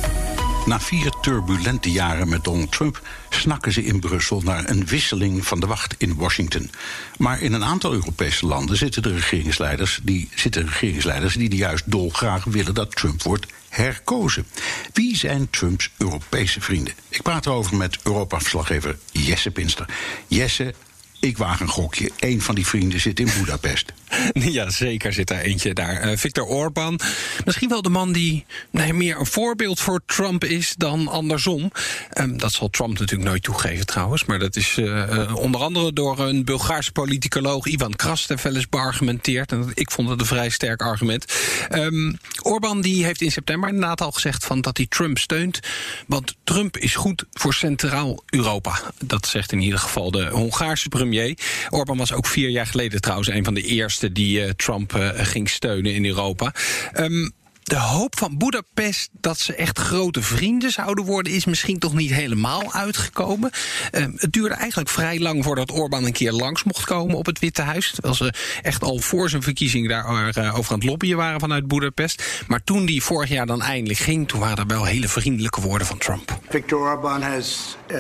[0.66, 5.60] Na vier turbulente jaren met Donald Trump snakken ze in Brussel naar een wisseling van
[5.60, 6.70] de wacht in Washington.
[7.16, 12.44] Maar in een aantal Europese landen zitten de regeringsleiders die, zitten regeringsleiders die juist dolgraag
[12.44, 14.46] willen dat Trump wordt herkozen.
[14.92, 16.94] Wie zijn Trumps Europese vrienden?
[17.08, 19.88] Ik praat erover met Europa-verslaggever Jesse Pinster.
[20.26, 20.74] Jesse,
[21.20, 22.10] ik waag een gokje.
[22.18, 23.92] Eén van die vrienden zit in Budapest.
[24.34, 26.10] Ja, zeker zit er eentje daar.
[26.10, 27.00] Uh, Viktor Orban.
[27.44, 31.72] Misschien wel de man die meer een voorbeeld voor Trump is dan andersom.
[32.20, 34.24] Um, dat zal Trump natuurlijk nooit toegeven trouwens.
[34.24, 39.52] Maar dat is uh, onder andere door een Bulgaarse politicoloog Ivan Krastev wel beargumenteerd.
[39.52, 41.34] En ik vond het een vrij sterk argument.
[41.72, 45.60] Um, Orban die heeft in september inderdaad al gezegd van dat hij Trump steunt.
[46.06, 48.80] Want Trump is goed voor Centraal-Europa.
[48.98, 51.38] Dat zegt in ieder geval de Hongaarse premier premier.
[51.70, 55.94] Orbán was ook vier jaar geleden trouwens een van de eerste die Trump ging steunen
[55.94, 56.54] in Europa.
[56.94, 57.32] Um,
[57.64, 62.10] de hoop van Budapest dat ze echt grote vrienden zouden worden, is misschien toch niet
[62.10, 63.50] helemaal uitgekomen.
[63.92, 67.38] Uh, het duurde eigenlijk vrij lang voordat Orbán een keer langs mocht komen op het
[67.38, 67.90] Witte Huis.
[67.90, 70.04] Terwijl ze echt al voor zijn verkiezing daar
[70.36, 72.22] uh, over aan het lobbyen waren vanuit Budapest.
[72.46, 75.86] Maar toen die vorig jaar dan eindelijk ging, toen waren er wel hele vriendelijke woorden
[75.86, 76.38] van Trump.
[76.48, 77.98] Viktor Orbán has uh,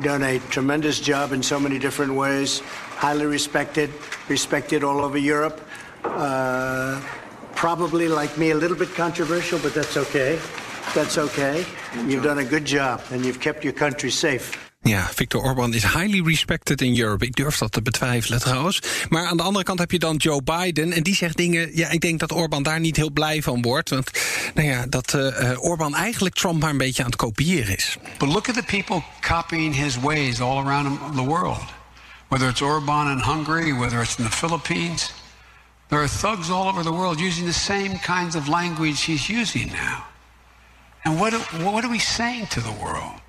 [0.00, 2.62] done a tremendous job in so many different ways.
[3.00, 3.90] Highly respected,
[4.26, 5.58] respected all over Europe.
[6.04, 6.96] Uh,
[7.60, 10.38] probably, like me, a little bit controversial, but that's okay.
[10.94, 11.64] That's okay.
[12.06, 14.58] You've done a good job and you've kept your country safe.
[14.82, 17.24] Ja, Viktor Orban is highly respected in Europe.
[17.24, 18.82] Ik durf dat te betwijfelen trouwens.
[19.08, 20.92] Maar aan de andere kant heb je dan Joe Biden.
[20.92, 21.76] En die zegt dingen.
[21.76, 23.90] Ja, ik denk dat Orban daar niet heel blij van wordt.
[23.90, 24.10] Want
[24.54, 27.96] nou ja, dat uh, Orban eigenlijk Trump maar een beetje aan het kopiëren is.
[28.18, 31.62] But look at the people copying his ways all around the world.
[32.28, 35.12] Whether it's Orban in Hungary, whether it's in the Philippines.
[35.88, 39.72] There are thugs all over the world using the same kinds of language he's using
[39.72, 40.04] now.
[41.02, 43.20] And what, what are we saying to the world?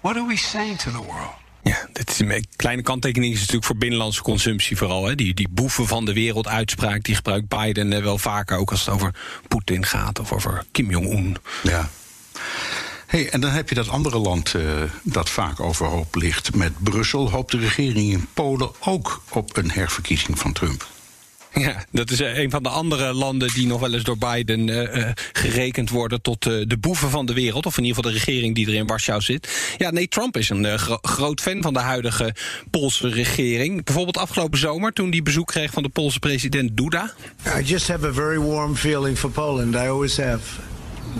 [0.00, 1.34] What are we saying to the world?
[1.62, 5.04] Ja, dit is een kleine kanttekening is natuurlijk voor binnenlandse consumptie vooral.
[5.04, 5.14] Hè.
[5.14, 8.58] Die, die boeven van de wereld uitspraak, die gebruikt Biden eh, wel vaker...
[8.58, 9.14] ook als het over
[9.48, 11.36] Poetin gaat of over Kim Jong-un.
[11.62, 11.88] Ja.
[13.06, 16.54] Hey, en dan heb je dat andere land uh, dat vaak overhoop ligt.
[16.54, 20.86] Met Brussel hoopt de regering in Polen ook op een herverkiezing van Trump.
[21.60, 24.68] Ja, dat is eh, een van de andere landen die nog wel eens door Biden
[24.68, 27.66] uh, gerekend worden tot de boeven van de wereld.
[27.66, 29.74] Of in ieder geval de regering die er in Warschau zit.
[29.78, 32.34] Ja, nee, Trump is een gro groot fan van de huidige
[32.70, 33.84] Poolse regering.
[33.84, 37.12] Bijvoorbeeld afgelopen zomer toen hij bezoek kreeg van de Poolse president Duda.
[37.58, 39.74] I just have a very warm feeling for Poland.
[39.74, 40.60] I always have.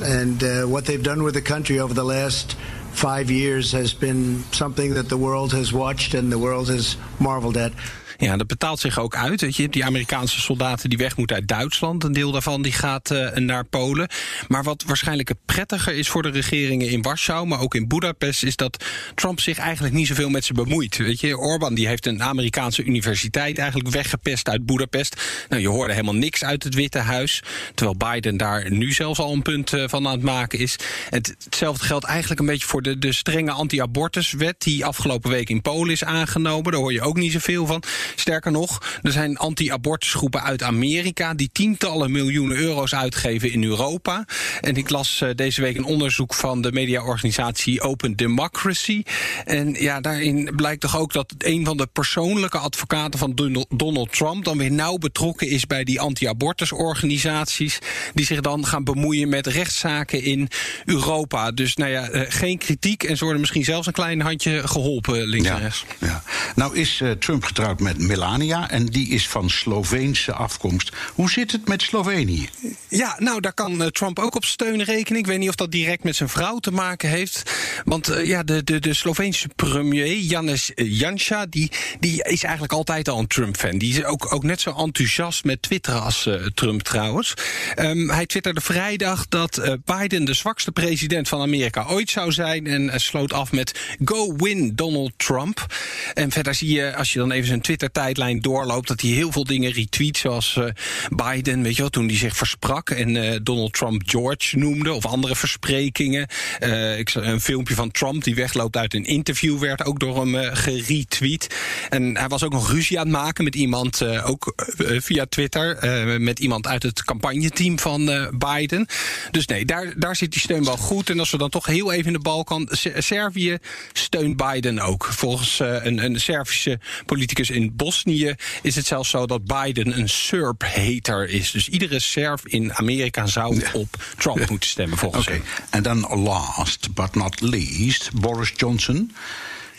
[0.03, 2.57] And uh, what they've done with the country over the last
[2.92, 7.57] five years has been something that the world has watched and the world has marveled
[7.57, 7.72] at.
[8.18, 9.40] Ja, dat betaalt zich ook uit.
[9.40, 12.05] Weet je, die Amerikaanse soldaten die weg moeten uit Duitsland.
[12.05, 14.09] Een deel daarvan die gaat uh, naar Polen.
[14.48, 18.57] Maar wat waarschijnlijk prettiger is voor de regeringen in Warschau, maar ook in Budapest, is
[18.57, 20.96] dat Trump zich eigenlijk niet zoveel met ze bemoeit.
[20.96, 25.22] Weet je, Orbán die heeft een Amerikaanse universiteit eigenlijk weggepest uit Budapest.
[25.48, 27.42] Nou, je hoorde helemaal niks uit het Witte Huis.
[27.74, 30.76] Terwijl Biden daar nu zelfs al een punt uh, van aan het maken is.
[31.11, 35.62] Het, hetzelfde geldt eigenlijk een beetje voor de, de strenge anti-abortuswet die afgelopen week in
[35.62, 36.72] Polen is aangenomen.
[36.72, 37.83] Daar hoor je ook niet zoveel van.
[38.14, 44.25] Sterker nog, er zijn anti-abortusgroepen uit Amerika die tientallen miljoenen euro's uitgeven in Europa.
[44.61, 49.03] En ik las uh, deze week een onderzoek van de mediaorganisatie Open Democracy.
[49.45, 54.45] En ja, daarin blijkt toch ook dat een van de persoonlijke advocaten van Donald Trump
[54.45, 57.79] dan weer nauw betrokken is bij die anti-abortusorganisaties.
[58.14, 60.49] Die zich dan gaan bemoeien met rechtszaken in
[60.85, 61.51] Europa.
[61.51, 65.27] Dus nou ja, uh, geen kritiek en ze worden misschien zelfs een klein handje geholpen
[65.27, 65.85] links ja, en rechts.
[66.01, 66.23] Ja.
[66.55, 70.93] Nou is uh, Trump getrouwd met Melania en die is van Sloveense afkomst.
[71.15, 72.49] Hoe zit het met Slovenië?
[72.89, 75.21] Ja, nou daar kan uh, Trump ook op steun rekenen.
[75.21, 77.53] Ik weet niet of dat direct met zijn vrouw te maken heeft.
[77.85, 83.09] Want uh, ja, de, de, de Sloveense premier, Janis Janša, die, die is eigenlijk altijd
[83.09, 83.79] al een Trump-fan.
[83.79, 87.35] Die is ook, ook net zo enthousiast met twitteren als uh, Trump trouwens.
[87.79, 92.67] Um, hij twitterde vrijdag dat Biden de zwakste president van Amerika ooit zou zijn.
[92.67, 95.67] En sloot af met Go win Donald Trump.
[96.15, 99.44] En verder zie je, als je dan even zijn Twitter-tijdlijn doorloopt, dat hij heel veel
[99.44, 100.16] dingen retweet.
[100.16, 100.64] Zoals uh,
[101.09, 104.92] Biden, weet je wel, toen hij zich versprak en uh, Donald Trump George noemde.
[104.92, 106.29] Of andere versprekingen.
[106.61, 110.35] Uh, ik, een filmpje van Trump die wegloopt uit een interview werd ook door hem
[110.55, 111.55] geretweet.
[111.88, 115.79] En hij was ook nog ruzie aan het maken met iemand, ook via Twitter.
[116.20, 118.87] met iemand uit het campagneteam van Biden.
[119.31, 121.11] Dus nee, daar, daar zit die steun wel goed.
[121.11, 122.68] En als we dan toch heel even in de Balkan.
[122.99, 123.57] Servië
[123.92, 125.05] steunt Biden ook.
[125.05, 131.29] Volgens een, een Servische politicus in Bosnië is het zelfs zo dat Biden een Serb-hater
[131.29, 131.51] is.
[131.51, 135.43] Dus iedere Serb in Amerika zou op Trump moeten stemmen, volgens okay.
[135.71, 139.12] En dan last but not least, Boris Johnson,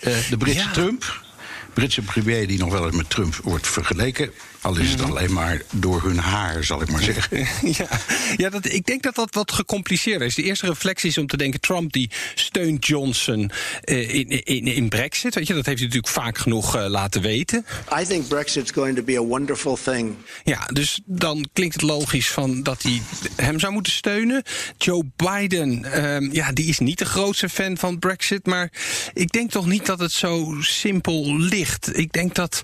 [0.02, 0.72] uh, de Britse ja.
[0.72, 1.26] Trump.
[1.74, 4.32] Britse premier die nog wel eens met Trump wordt vergeleken.
[4.68, 7.48] Al is het alleen maar door hun haar, zal ik maar zeggen.
[7.64, 7.88] Ja,
[8.36, 10.36] ja dat, ik denk dat dat wat gecompliceerder is.
[10.36, 13.52] De eerste reflectie is om te denken: Trump die steunt Johnson
[13.84, 15.36] uh, in, in, in Brexit.
[15.36, 17.66] Weet je, dat heeft hij natuurlijk vaak genoeg uh, laten weten.
[18.02, 20.16] I think Brexit's going to be a wonderful thing.
[20.44, 23.02] Ja, dus dan klinkt het logisch van dat hij
[23.36, 24.44] hem zou moeten steunen.
[24.78, 28.46] Joe Biden, uh, ja, die is niet de grootste fan van Brexit.
[28.46, 28.72] Maar
[29.14, 31.98] ik denk toch niet dat het zo simpel ligt.
[31.98, 32.62] Ik denk dat.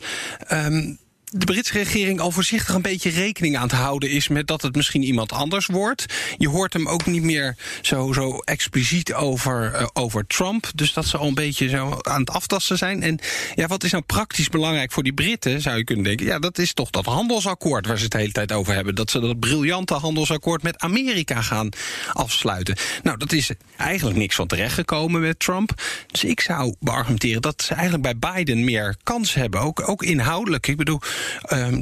[0.51, 1.01] Um,
[1.35, 4.75] de Britse regering al voorzichtig een beetje rekening aan het houden is met dat het
[4.75, 6.05] misschien iemand anders wordt.
[6.37, 10.71] Je hoort hem ook niet meer zo, zo expliciet over, uh, over Trump.
[10.75, 13.03] Dus dat ze al een beetje zo aan het aftasten zijn.
[13.03, 13.19] En
[13.55, 16.25] ja, wat is nou praktisch belangrijk voor die Britten, zou je kunnen denken?
[16.25, 18.95] Ja, dat is toch dat handelsakkoord waar ze het hele tijd over hebben.
[18.95, 21.69] Dat ze dat briljante handelsakkoord met Amerika gaan
[22.13, 22.75] afsluiten.
[23.03, 25.81] Nou, dat is eigenlijk niks van terechtgekomen met Trump.
[26.11, 29.59] Dus ik zou beargumenteren dat ze eigenlijk bij Biden meer kans hebben.
[29.59, 30.67] Ook, ook inhoudelijk.
[30.67, 30.99] Ik bedoel,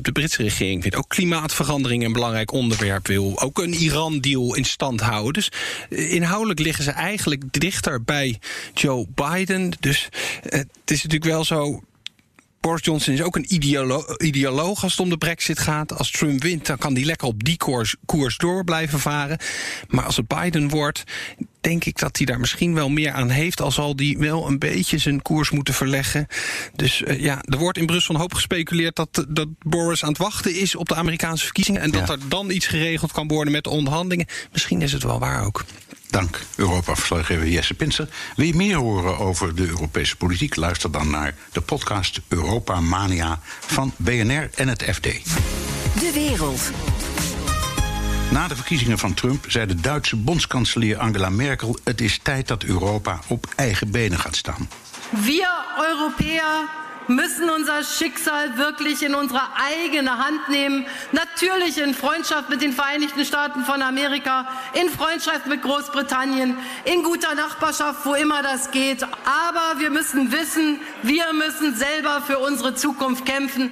[0.02, 3.08] de Britse regering vindt ook klimaatverandering een belangrijk onderwerp.
[3.08, 5.34] Wil ook een Iran-deal in stand houden.
[5.34, 5.52] Dus
[5.90, 8.40] uh, inhoudelijk liggen ze eigenlijk dichter bij
[8.74, 9.72] Joe Biden.
[9.80, 10.10] Dus
[10.44, 11.84] uh, het is natuurlijk wel zo.
[12.60, 15.98] Boris Johnson is ook een ideolo ideoloog als het om de brexit gaat.
[15.98, 17.58] Als Trump wint, dan kan hij lekker op die
[18.06, 19.38] koers door blijven varen.
[19.88, 21.04] Maar als het Biden wordt,
[21.62, 23.62] denk ik dat hij daar misschien wel meer aan heeft.
[23.62, 26.28] Al zal hij wel een beetje zijn koers moeten verleggen.
[26.76, 30.18] Dus uh, ja, er wordt in Brussel een hoop gespeculeerd dat, dat Boris aan het
[30.18, 31.82] wachten is op de Amerikaanse verkiezingen.
[31.82, 32.14] En dat ja.
[32.14, 34.28] er dan iets geregeld kan worden met de onderhandelingen.
[34.52, 35.66] Misschien is het wel waar ook.
[36.10, 38.08] Dank, Europa-verslaggever Jesse Pinser.
[38.36, 40.56] Wil je meer horen over de Europese politiek?
[40.56, 45.04] Luister dan naar de podcast Europa Mania van BNR en het FD.
[45.04, 46.72] De wereld.
[48.32, 52.64] Na de verkiezingen van Trump zei de Duitse bondskanselier Angela Merkel: Het is tijd dat
[52.64, 54.70] Europa op eigen benen gaat staan.
[55.10, 55.50] Wir
[55.90, 56.70] Europäer
[57.08, 60.86] müssen unser Schicksal wirklich in unsere eigene Hand nehmen.
[61.12, 67.36] Natürlich in Freundschaft mit den Vereinigten Staaten von Amerika, in Freundschaft mit Großbritannien, in guter
[67.36, 69.04] Nachbarschaft, wo immer das geht.
[69.26, 73.72] Aber wir müssen wissen, wir müssen selber für unsere Zukunft kämpfen.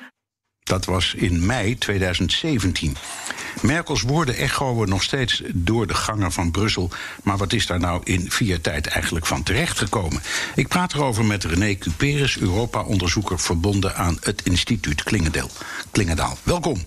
[0.70, 2.98] Dat was in mei 2017.
[3.62, 6.90] Merkels woorden echoen nog steeds door de gangen van Brussel.
[7.24, 10.22] Maar wat is daar nou in vier tijd eigenlijk van terechtgekomen?
[10.56, 15.50] Ik praat erover met René Cuperes, Europa-onderzoeker verbonden aan het instituut Klingendaal.
[15.92, 16.38] Klingendaal.
[16.44, 16.86] Welkom.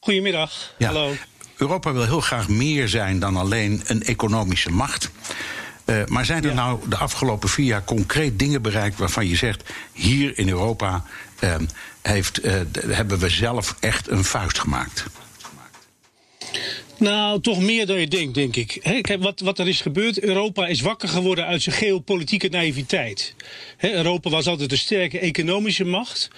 [0.00, 0.74] Goedemiddag.
[0.78, 0.86] Ja.
[0.86, 1.14] Hallo.
[1.56, 5.10] Europa wil heel graag meer zijn dan alleen een economische macht.
[5.84, 6.54] Uh, maar zijn er ja.
[6.54, 11.04] nou de afgelopen vier jaar concreet dingen bereikt waarvan je zegt: hier in Europa
[12.02, 15.04] heeft, uh, hebben we zelf echt een vuist gemaakt?
[16.98, 18.80] Nou, toch meer dan je denkt, denk ik.
[19.20, 23.34] Wat, wat er is gebeurd, Europa is wakker geworden uit zijn geopolitieke naïviteit.
[23.78, 26.30] Europa was altijd een sterke economische macht,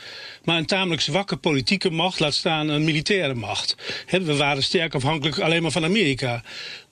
[0.45, 3.77] maar een tamelijk zwakke politieke macht, laat staan een militaire macht.
[4.11, 6.43] We waren sterk afhankelijk alleen maar van Amerika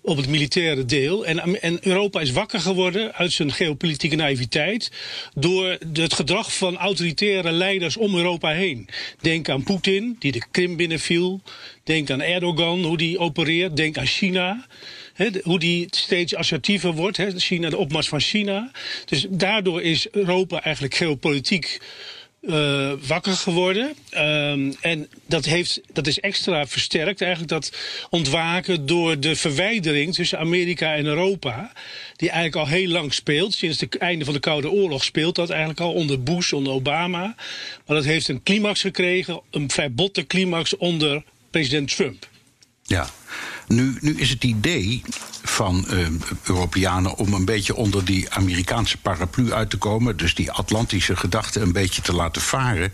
[0.05, 1.27] op het militaire deel.
[1.27, 4.91] En, en, Europa is wakker geworden uit zijn geopolitieke naïviteit
[5.35, 8.89] door het gedrag van autoritaire leiders om Europa heen.
[9.21, 11.41] Denk aan Poetin, die de Krim binnenviel.
[11.85, 13.77] Denk aan Erdogan, hoe die opereert.
[13.77, 14.67] Denk aan China.
[15.43, 17.19] Hoe die steeds assertiever wordt.
[17.37, 18.71] China, de opmars van China.
[19.05, 21.81] Dus daardoor is Europa eigenlijk geopolitiek
[22.47, 23.95] uh, wakker geworden.
[24.17, 27.73] Um, en dat, heeft, dat is extra versterkt, eigenlijk dat
[28.11, 31.73] ontwaken door de verwijdering tussen Amerika en Europa.
[32.17, 33.55] Die eigenlijk al heel lang speelt.
[33.55, 37.35] Sinds het einde van de Koude Oorlog speelt dat eigenlijk al onder Bush, onder Obama.
[37.87, 42.29] Maar dat heeft een climax gekregen, een vrij botte climax onder president Trump.
[42.83, 43.11] Ja,
[43.69, 45.03] nu, nu is het idee
[45.55, 46.07] van uh,
[46.43, 51.61] Europeanen om een beetje onder die Amerikaanse paraplu uit te komen, dus die Atlantische gedachte
[51.61, 52.93] een beetje te laten varen.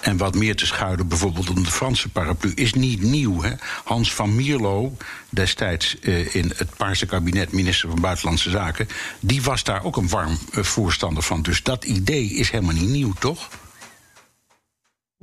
[0.00, 3.42] En wat meer te schuilen, bijvoorbeeld onder de Franse paraplu, is niet nieuw.
[3.42, 3.50] Hè?
[3.84, 4.96] Hans van Mierlo,
[5.28, 8.88] destijds uh, in het Paarse kabinet minister van Buitenlandse Zaken,
[9.20, 11.42] die was daar ook een warm uh, voorstander van.
[11.42, 13.48] Dus dat idee is helemaal niet nieuw, toch?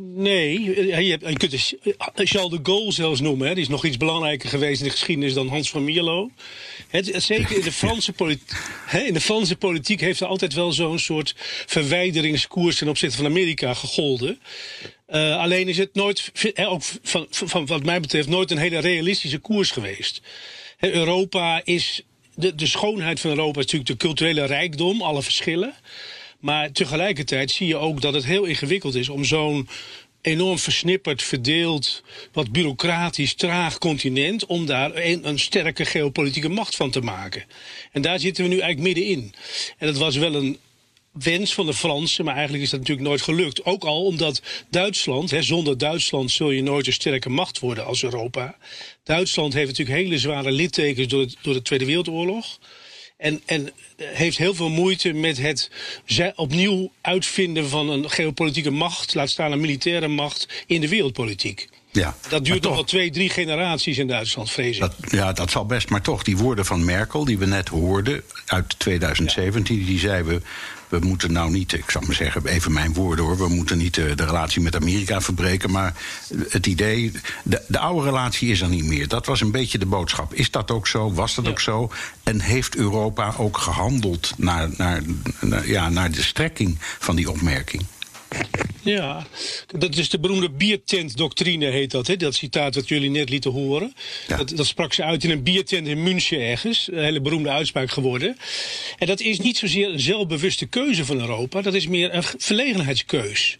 [0.01, 1.75] Nee, je, hebt, je kunt dus
[2.13, 3.47] Charles de Gaulle zelfs noemen.
[3.47, 3.53] Hè.
[3.53, 6.31] Die is nog iets belangrijker geweest in de geschiedenis dan Hans van Mierlo.
[6.87, 10.53] Het, het, zeker in de, Franse politiek, hè, in de Franse politiek heeft er altijd
[10.53, 11.35] wel zo'n soort
[11.65, 14.39] verwijderingskoers ten opzichte van Amerika gegolden.
[15.09, 19.39] Uh, alleen is het nooit, ook van, van, wat mij betreft, nooit een hele realistische
[19.39, 20.21] koers geweest.
[20.77, 22.01] Hè, Europa is,
[22.35, 25.73] de, de schoonheid van Europa is natuurlijk de culturele rijkdom, alle verschillen.
[26.39, 29.67] Maar tegelijkertijd zie je ook dat het heel ingewikkeld is om zo'n
[30.21, 37.01] enorm versnipperd, verdeeld, wat bureaucratisch, traag continent, om daar een, sterke geopolitieke macht van te
[37.01, 37.43] maken.
[37.91, 39.33] En daar zitten we nu eigenlijk middenin.
[39.77, 40.57] En dat was wel een
[41.11, 43.65] wens van de Fransen, maar eigenlijk is dat natuurlijk nooit gelukt.
[43.65, 48.03] Ook al omdat Duitsland, hè, zonder Duitsland zul je nooit een sterke macht worden als
[48.03, 48.57] Europa.
[49.03, 52.59] Duitsland heeft natuurlijk hele zware littekens door, door de Tweede Wereldoorlog.
[53.19, 55.69] En, en heeft heel veel moeite met het
[56.35, 61.67] opnieuw uitvinden van een geopolitieke macht, laat staan een militaire macht, in de wereldpolitiek.
[61.91, 64.81] Ja, Dat duurt toch- wel twee, drie generaties in Duitsland, vrees ik.
[64.81, 68.23] Dat, ja, dat zal best, maar toch, die woorden van Merkel, die we net hoorden
[68.45, 70.41] uit 2017, die zei we.
[70.87, 73.37] We moeten nou niet, ik zal maar zeggen, even mijn woorden hoor.
[73.37, 75.71] We moeten niet eh, de relatie met Amerika verbreken.
[75.71, 75.93] Maar
[76.49, 77.11] het idee,
[77.43, 79.07] de, de oude relatie is er niet meer.
[79.07, 80.33] Dat was een beetje de boodschap.
[80.33, 81.13] Is dat ook zo?
[81.13, 81.51] Was dat Ja.
[81.51, 81.91] ook zo?
[82.23, 85.01] En heeft Europa ook gehandeld naar, naar,
[85.41, 87.85] naar- ja, naar de strekking van die opmerking?
[88.83, 89.27] Ja,
[89.77, 92.07] dat is de beroemde biertentdoctrine, heet dat.
[92.07, 92.15] Hè?
[92.15, 93.93] Dat citaat dat jullie net lieten horen.
[94.27, 94.37] Ja.
[94.37, 96.87] Dat, dat sprak ze uit in een biertent in München ergens.
[96.91, 98.37] Een hele beroemde uitspraak geworden.
[98.97, 101.61] En dat is niet zozeer een zelfbewuste keuze van Europa.
[101.61, 103.57] Dat is meer een verlegenheidskeus.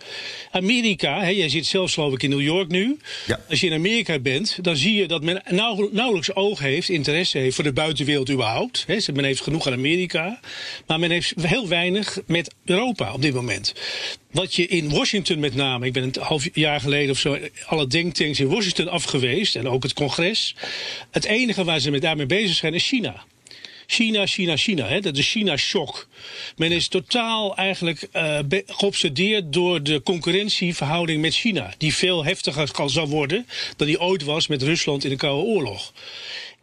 [0.52, 2.98] Amerika, hè, jij zit zelfs geloof ik in New York nu.
[3.28, 3.40] Ja.
[3.50, 7.38] Als je in Amerika bent, dan zie je dat men nauw- nauwelijks oog heeft, interesse
[7.38, 8.84] heeft voor de buitenwereld überhaupt.
[8.88, 10.40] Hè, men heeft genoeg aan Amerika.
[10.88, 13.74] Maar men heeft heel weinig met Europa op dit moment.
[14.32, 17.88] Wat je in Washington met name, ik ben een half jaar geleden of zo alle
[17.88, 20.56] denktanks in Washington afgeweest en ook het congres.
[21.12, 23.24] Het enige waar ze met daarmee bezig zijn is China.
[23.88, 24.88] China, China, China.
[24.88, 25.00] Hè?
[25.00, 26.08] Dat is China-shock.
[26.56, 28.08] Men is totaal eigenlijk
[28.48, 31.74] be- geobsedeerd door de concurrentieverhouding met China.
[31.78, 35.48] Die veel heftiger kan zal worden dan die ooit was met Rusland in de Koude
[35.48, 35.94] Oorlog.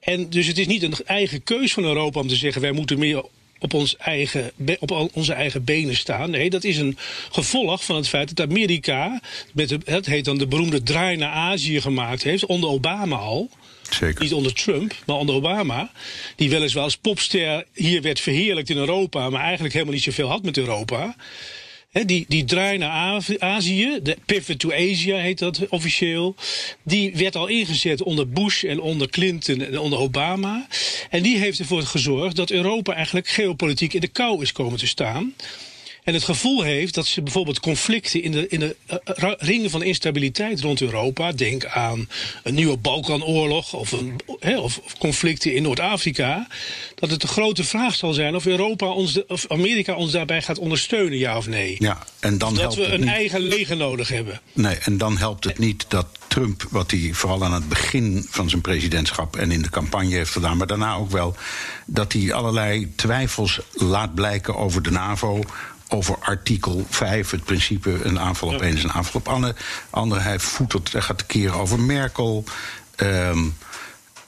[0.00, 2.98] En dus het is niet een eigen keus van Europa om te zeggen wij moeten
[2.98, 3.24] meer
[3.58, 6.30] op, ons eigen, op onze eigen benen staan.
[6.30, 6.98] Nee, dat is een
[7.30, 9.20] gevolg van het feit dat Amerika,
[9.52, 13.50] met de, het heet dan de beroemde draai naar Azië gemaakt heeft, onder Obama al.
[13.90, 14.22] Zeker.
[14.22, 15.90] Niet onder Trump, maar onder Obama.
[16.36, 20.42] Die weliswaar als popster hier werd verheerlijkt in Europa, maar eigenlijk helemaal niet zoveel had
[20.42, 21.16] met Europa.
[21.92, 26.34] Die, die draai naar Azië, de pivot to Asia heet dat officieel.
[26.82, 30.66] Die werd al ingezet onder Bush en onder Clinton en onder Obama.
[31.10, 34.86] En die heeft ervoor gezorgd dat Europa eigenlijk geopolitiek in de kou is komen te
[34.86, 35.34] staan.
[36.06, 39.70] En het gevoel heeft dat ze bijvoorbeeld conflicten in de, in de eh, ra- ringen
[39.70, 41.32] van instabiliteit rond Europa.
[41.32, 42.08] Denk aan
[42.42, 44.20] een nieuwe Balkanoorlog of, een,
[44.58, 46.46] of, of conflicten in Noord-Afrika.
[46.94, 50.42] Dat het de grote vraag zal zijn of, Europa ons de- of Amerika ons daarbij
[50.42, 51.76] gaat ondersteunen, ja of nee.
[51.78, 53.08] Ja, en dan dat helpt we een niet.
[53.08, 54.40] eigen leger nodig hebben.
[54.52, 58.48] Nee, en dan helpt het niet dat Trump, wat hij vooral aan het begin van
[58.48, 61.36] zijn presidentschap en in de campagne heeft gedaan, maar daarna ook wel,
[61.86, 65.40] dat hij allerlei twijfels laat blijken over de NAVO.
[65.88, 69.56] Over artikel 5, het principe een aanval op een is een aanval op ander.
[69.90, 72.44] Andere, hij voetert, hij gaat keren over Merkel.
[72.96, 73.44] Ehm,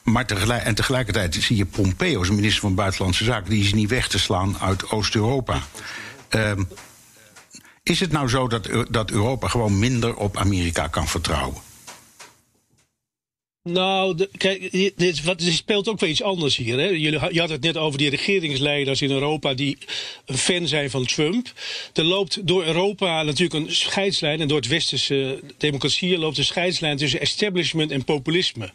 [0.02, 3.90] maar tegelijk, en tegelijkertijd zie je Pompeo, zijn minister van Buitenlandse Zaken, die is niet
[3.90, 5.62] weg te slaan uit Oost-Europa.
[6.28, 6.62] Ehm,
[7.82, 11.67] is het nou zo dat, dat Europa gewoon minder op Amerika kan vertrouwen?
[13.72, 16.78] Nou, kijk, dit, wat, speelt ook wel iets anders hier.
[16.78, 16.86] Hè.
[16.86, 19.78] Jullie, je had het net over die regeringsleiders in Europa die
[20.26, 21.52] een fan zijn van Trump.
[21.92, 26.96] Er loopt door Europa natuurlijk een scheidslijn, en door het westerse democratieën loopt een scheidslijn
[26.96, 28.70] tussen establishment en populisme.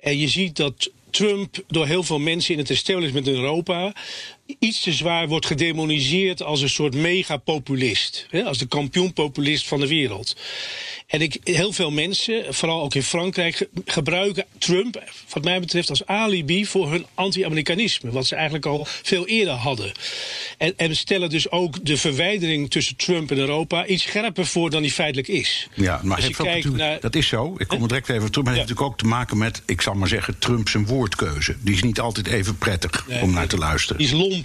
[0.00, 3.94] En je ziet dat Trump door heel veel mensen in het establishment in Europa
[4.58, 8.26] iets te zwaar wordt gedemoniseerd als een soort megapopulist.
[8.30, 10.36] hè, Als de kampioenpopulist van de wereld.
[11.06, 15.90] En ik, heel veel mensen, vooral ook in Frankrijk, ge- gebruiken Trump, wat mij betreft,
[15.90, 18.10] als alibi voor hun anti-Amerikanisme.
[18.10, 19.92] Wat ze eigenlijk al veel eerder hadden.
[20.58, 24.82] En, en stellen dus ook de verwijdering tussen Trump en Europa iets scherper voor dan
[24.82, 25.68] die feitelijk is.
[25.74, 27.54] Ja, maar Als je heeft ook kijkt naar- dat is zo.
[27.58, 28.44] Ik kom er direct even terug.
[28.44, 31.56] Maar het heeft natuurlijk ook te maken met, ik zal maar zeggen, Trump zijn woordkeuze.
[31.60, 33.96] Die is niet altijd even prettig Nee, om naar te luisteren.
[33.98, 34.35] Die is lomp.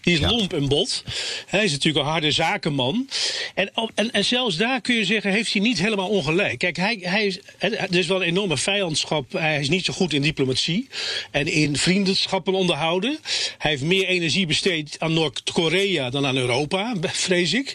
[0.00, 0.30] Die is Ja.
[0.30, 1.04] lomp en bot.
[1.46, 3.08] Hij is natuurlijk een harde zakenman.
[3.54, 6.58] En, en, en zelfs daar kun je zeggen, heeft hij niet helemaal ongelijk.
[6.58, 9.32] Kijk, hij, hij is, er is wel een enorme vijandschap.
[9.32, 10.88] Hij is niet zo goed in diplomatie
[11.30, 13.18] en in vriendschappen onderhouden.
[13.58, 17.74] Hij heeft meer energie besteed aan Noord-Korea dan aan Europa, vrees ik.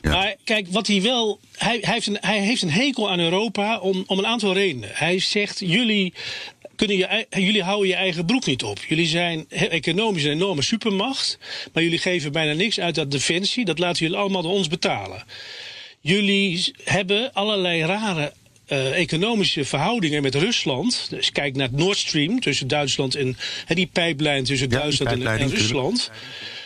[0.00, 0.10] Ja.
[0.10, 1.40] Maar kijk, wat hij wel.
[1.56, 4.90] Hij, hij, heeft een, hij heeft een hekel aan Europa om, om een aantal redenen.
[4.92, 6.12] Hij zegt: jullie.
[6.78, 8.78] Kunnen je, jullie houden je eigen broek niet op.
[8.88, 11.38] Jullie zijn economisch een enorme supermacht.
[11.72, 13.64] Maar jullie geven bijna niks uit aan defensie.
[13.64, 15.24] Dat laten jullie allemaal door ons betalen.
[16.00, 18.32] Jullie hebben allerlei rare
[18.66, 21.06] eh, economische verhoudingen met Rusland.
[21.10, 25.26] Dus kijk naar het Nord Stream tussen Duitsland en die pijplijn tussen Ja, Duitsland en,
[25.26, 25.48] en.
[25.48, 26.10] Rusland.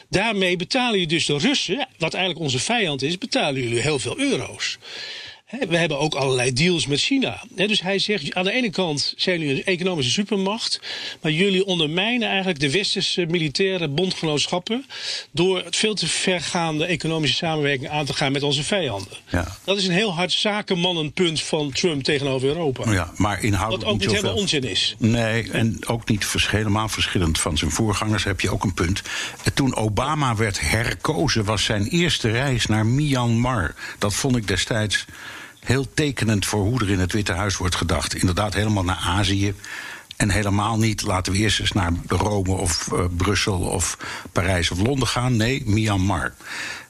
[0.09, 4.19] Daarmee betalen je dus de Russen, wat eigenlijk onze vijand is, betalen jullie heel veel
[4.19, 4.79] euro's.
[5.61, 7.43] We hebben ook allerlei deals met China.
[7.55, 10.81] Dus hij zegt, aan de ene kant zijn jullie een economische supermacht,
[11.21, 14.87] maar jullie ondermijnen eigenlijk de westerse militaire bondgenootschappen
[15.31, 19.13] door veel te vergaande economische samenwerking aan te gaan met onze vijanden.
[19.29, 19.57] Ja.
[19.65, 22.93] Dat is een heel hard zakenmannenpunt van Trump tegenover Europa.
[22.93, 24.95] Ja, maar Wat inhoudelijk ook niet helemaal onzin is.
[24.99, 29.03] Nee, en ook niet vers- helemaal verschillend van zijn voorgangers heb je ook een punt.
[29.55, 33.75] Toen Obama werd herkozen, was zijn eerste reis naar Myanmar.
[33.99, 35.05] Dat vond ik destijds
[35.65, 38.15] heel tekenend voor hoe er in het Witte Huis wordt gedacht.
[38.15, 39.55] Inderdaad, helemaal naar Azië.
[40.17, 43.99] En helemaal niet, laten we eerst eens naar Rome of uh, Brussel of
[44.33, 45.37] Parijs of Londen gaan.
[45.37, 46.35] Nee, Myanmar.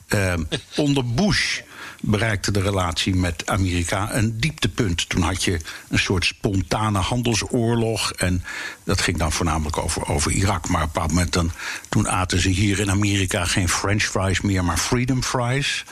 [0.07, 0.33] Uh,
[0.75, 1.59] onder Bush
[2.05, 5.09] bereikte de relatie met Amerika een dieptepunt.
[5.09, 5.59] Toen had je
[5.89, 8.11] een soort spontane handelsoorlog.
[8.11, 8.43] En
[8.83, 10.69] dat ging dan voornamelijk over, over Irak.
[10.69, 11.51] Maar op een bepaald moment dan,
[11.89, 15.85] toen aten ze hier in Amerika geen French fries meer, maar freedom fries.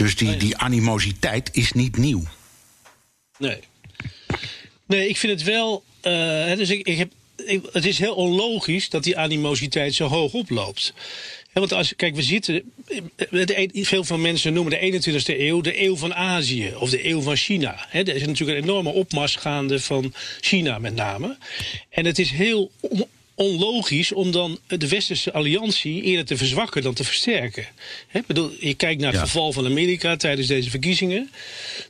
[0.00, 2.22] Dus die, die animositeit is niet nieuw.
[3.38, 3.58] Nee.
[4.86, 5.84] Nee, ik vind het wel.
[6.02, 7.12] Uh, dus ik, ik heb,
[7.72, 10.94] het is heel onlogisch dat die animositeit zo hoog oploopt.
[11.52, 12.72] Want als, kijk, we zitten.
[13.72, 17.36] Veel van mensen noemen de 21ste eeuw de eeuw van Azië of de eeuw van
[17.36, 17.86] China.
[17.92, 21.36] Er is natuurlijk een enorme opmars gaande van China met name.
[21.88, 22.70] En het is heel
[23.40, 27.66] onlogisch om dan de westerse alliantie eerder te verzwakken dan te versterken.
[28.08, 31.30] He, bedoel, je kijkt naar het verval van Amerika tijdens deze verkiezingen.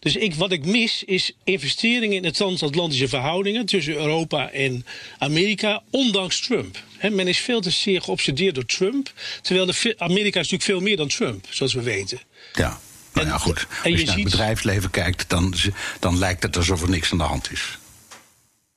[0.01, 4.87] Dus ik, wat ik mis is investeringen in de transatlantische verhoudingen tussen Europa en
[5.19, 6.83] Amerika, ondanks Trump.
[6.99, 10.81] He, men is veel te zeer geobsedeerd door Trump, terwijl de, Amerika is natuurlijk veel
[10.81, 12.21] meer dan Trump, zoals we weten.
[12.53, 12.81] Ja.
[13.13, 13.67] Nou ja, goed.
[13.85, 15.55] Als je, naar het bedrijfsleven kijkt, dan,
[16.01, 17.79] dan lijkt het alsof er niks aan de hand is.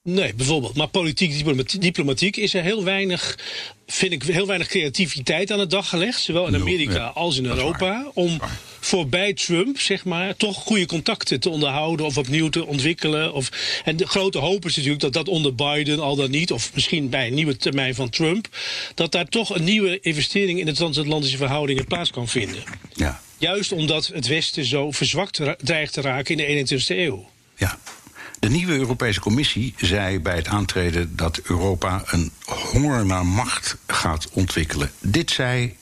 [0.04, 0.76] Nee, bijvoorbeeld.
[0.76, 1.44] Maar politiek,
[1.82, 3.38] diplomatiek is er heel weinig,
[3.88, 6.22] vind ik, heel weinig creativiteit aan de dag gelegd.
[6.22, 8.12] Zowel in Amerika als in Europa.
[8.14, 8.40] Om
[8.80, 13.34] voorbij Trump, zeg maar, toch goede contacten te onderhouden of opnieuw te ontwikkelen.
[13.34, 13.50] Of,
[13.84, 17.10] en de grote hoop is natuurlijk dat dat onder Biden al dan niet, of misschien
[17.10, 18.48] bij een nieuwe termijn van Trump,
[18.96, 22.64] dat daar toch een nieuwe investering in de transatlantische verhoudingen plaats kan vinden.
[22.94, 23.22] Ja.
[23.38, 27.30] Juist omdat het Westen zo verzwakt dreigt te raken in de 21ste eeuw.
[27.58, 27.80] Ja,
[28.44, 34.30] de nieuwe Europese Commissie zei bij het aantreden dat Europa een honger naar macht gaat
[34.34, 34.92] ontwikkelen.
[35.00, 35.76] Dit zei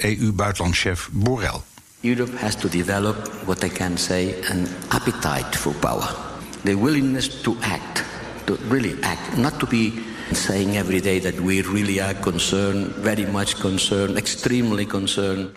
[0.00, 1.60] EU-buitenlandchef Borrell.
[2.00, 6.14] Europe has to develop what I can say an appetite for power.
[6.62, 8.04] The willingness to act,
[8.44, 9.92] to really act, not to be
[10.32, 15.48] saying every day that we really are concerned, very much concerned, extremely concerned.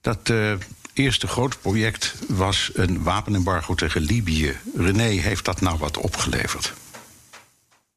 [0.00, 0.52] Dat uh,
[0.94, 4.56] eerste grote project was een wapenembargo tegen Libië.
[4.76, 6.72] René, heeft dat nou wat opgeleverd?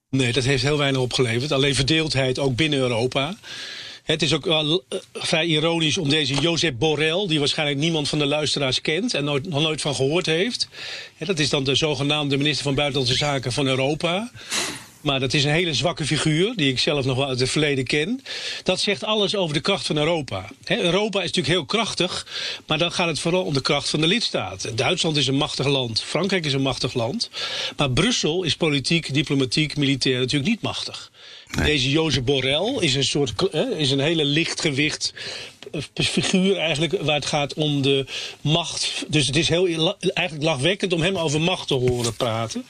[0.09, 1.51] Nee, dat heeft heel weinig opgeleverd.
[1.51, 3.35] Alleen verdeeldheid ook binnen Europa.
[4.03, 8.19] Het is ook wel uh, vrij ironisch om deze Jozef Borrell, die waarschijnlijk niemand van
[8.19, 10.67] de luisteraars kent en nooit, nog nooit van gehoord heeft.
[11.17, 14.31] dat is dan de zogenaamde minister van Buitenlandse Zaken van Europa.
[15.07, 17.83] Maar dat is een hele zwakke figuur, die ik zelf nog wel uit het verleden
[17.83, 18.21] ken.
[18.63, 20.49] Dat zegt alles over de kracht van Europa.
[20.65, 22.27] Europa is natuurlijk heel krachtig,
[22.65, 24.75] maar dan gaat het vooral om de kracht van de lidstaten.
[24.75, 27.29] Duitsland is een machtig land, Frankrijk is een machtig land.
[27.77, 31.11] Maar Brussel is politiek, diplomatiek, militair natuurlijk niet machtig.
[31.65, 33.33] Deze Jozef Borrell is een soort
[33.77, 35.13] is een hele lichtgewicht
[35.93, 38.05] figuur eigenlijk waar het gaat om de
[38.41, 39.05] macht.
[39.07, 42.65] Dus het is heel eigenlijk lachwekkend om hem over macht te horen praten.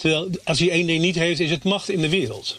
[0.00, 2.56] Terwijl als hij één ding niet heeft, is het macht in de wereld.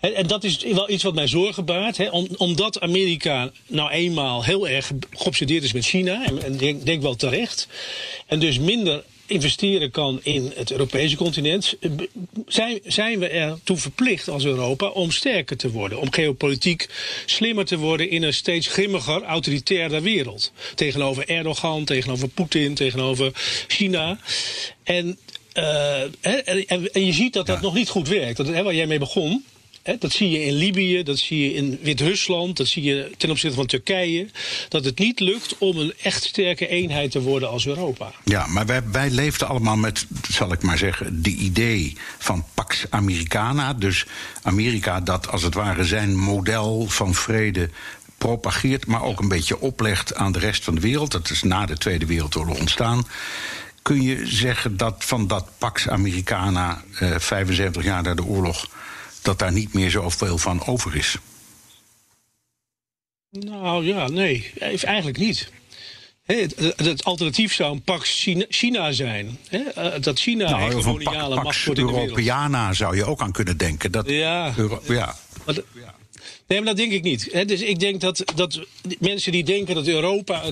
[0.00, 1.96] En, dat is wel iets wat mij zorgen baart.
[1.96, 6.26] Hè, omdat Amerika nou eenmaal heel erg geobsedeerd is met China.
[6.44, 7.68] En, denk, denk wel terecht.
[8.26, 11.90] En dus minder investeren kan in het Europese continent, eh,
[12.46, 16.00] zijn, zijn we ertoe verplicht als Europa om sterker te worden.
[16.00, 16.88] Om geopolitiek
[17.26, 20.52] slimmer te worden in een steeds grimmiger, autoritairder wereld.
[20.74, 23.30] Tegenover Erdogan, tegenover Poetin, tegenover
[23.66, 24.18] China.
[24.82, 25.18] En,
[25.54, 28.36] uh, en, en, je ziet dat dat nog niet goed werkt.
[28.36, 29.44] Dat, hè, waar jij mee begon
[29.98, 33.56] dat zie je in Libië, dat zie je in Wit-Rusland, dat zie je ten opzichte
[33.56, 34.28] van Turkije.
[34.68, 38.12] Dat het niet lukt om een echt sterke eenheid te worden als Europa.
[38.24, 42.84] Ja, maar wij, wij leefden allemaal met, zal ik maar zeggen, de idee van Pax
[42.90, 43.72] Americana.
[43.72, 44.06] Dus
[44.42, 47.70] Amerika dat als het ware zijn model van vrede
[48.18, 51.12] propageert, maar ook een beetje oplegt aan de rest van de wereld.
[51.12, 53.06] Dat is na de Tweede Wereldoorlog ontstaan.
[53.82, 58.68] Kun je zeggen dat van dat Pax Americana, eh, 75 jaar na de oorlog
[59.22, 61.16] dat daar niet meer zoveel van over is?
[63.30, 64.52] Nou ja, nee,
[64.84, 65.50] eigenlijk niet.
[66.24, 69.38] het, alternatief zou een Pax China, zijn.
[69.50, 72.10] Eh, dat China nou, hegemoniale macht wordt in de wereld.
[72.10, 73.92] Europeana zou je ook aan kunnen denken.
[73.92, 74.54] Dat ja.
[74.88, 75.16] ja.
[76.48, 77.48] Nee, maar dat denk ik niet.
[77.48, 78.60] dus ik denk dat, dat
[78.98, 80.42] mensen die denken dat Europa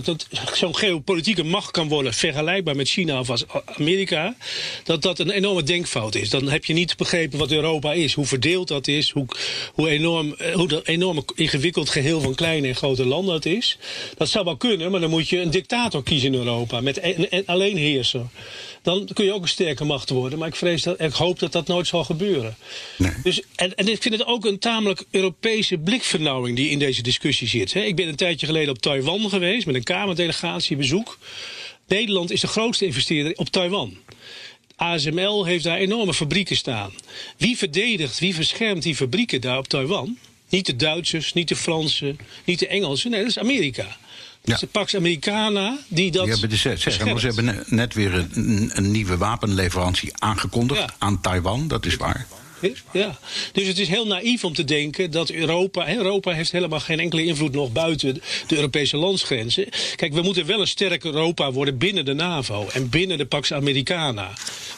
[0.53, 4.37] zo'n geopolitieke macht kan worden, vergelijkbaar met China of als Amerika,
[4.85, 6.31] dat dat een enorme denkfout is.
[6.31, 9.27] Dan heb je niet begrepen wat Europa is, hoe verdeeld dat is, hoe,
[9.73, 13.79] hoe, enorm, eh, hoe dat enorm ingewikkeld geheel van kleine en grote landen dat is.
[14.17, 17.47] Dat zou wel kunnen, maar dan moet je een dictator kiezen in Europa, met en,
[17.47, 18.27] alleen heerser
[18.87, 20.39] dan kun je ook een sterke macht worden.
[20.39, 22.57] Maar ik vrees dat, ik hoop dat dat nooit zal gebeuren.
[22.99, 23.13] Nee.
[23.23, 27.49] Dus, en, en ik vind het ook een tamelijk Europese blikvernauwing die in deze discussie
[27.49, 27.75] zit.
[27.75, 31.19] Ik ben een tijdje geleden op Taiwan geweest met een Kamerdelegatiebezoek.
[31.87, 33.97] Nederland is de grootste investeerder op Taiwan.
[34.77, 36.93] ASML heeft daar enorme fabrieken staan.
[37.37, 40.19] Wie verdedigt, wie beschermt die fabrieken daar op Taiwan?
[40.49, 43.11] Niet de Duitsers, niet de Fransen, niet de Engelsen.
[43.11, 43.97] Nee, dat is Amerika.
[44.47, 44.53] Ja.
[44.53, 46.81] Dus de Pax Americana die dat hebben de, beschermt.
[47.21, 50.95] ze hebben ne- net weer een, een nieuwe wapenleverantie aangekondigd Ja.
[50.99, 52.27] aan Taiwan, dat is waar.
[52.93, 53.19] Ja,
[53.53, 55.95] dus het is heel naïef om te denken dat Europa.
[55.95, 59.69] Europa heeft helemaal geen enkele invloed nog buiten de Europese landsgrenzen.
[59.97, 63.53] Kijk, we moeten wel een sterk Europa worden binnen de NAVO en binnen de Pax
[63.53, 64.31] Americana.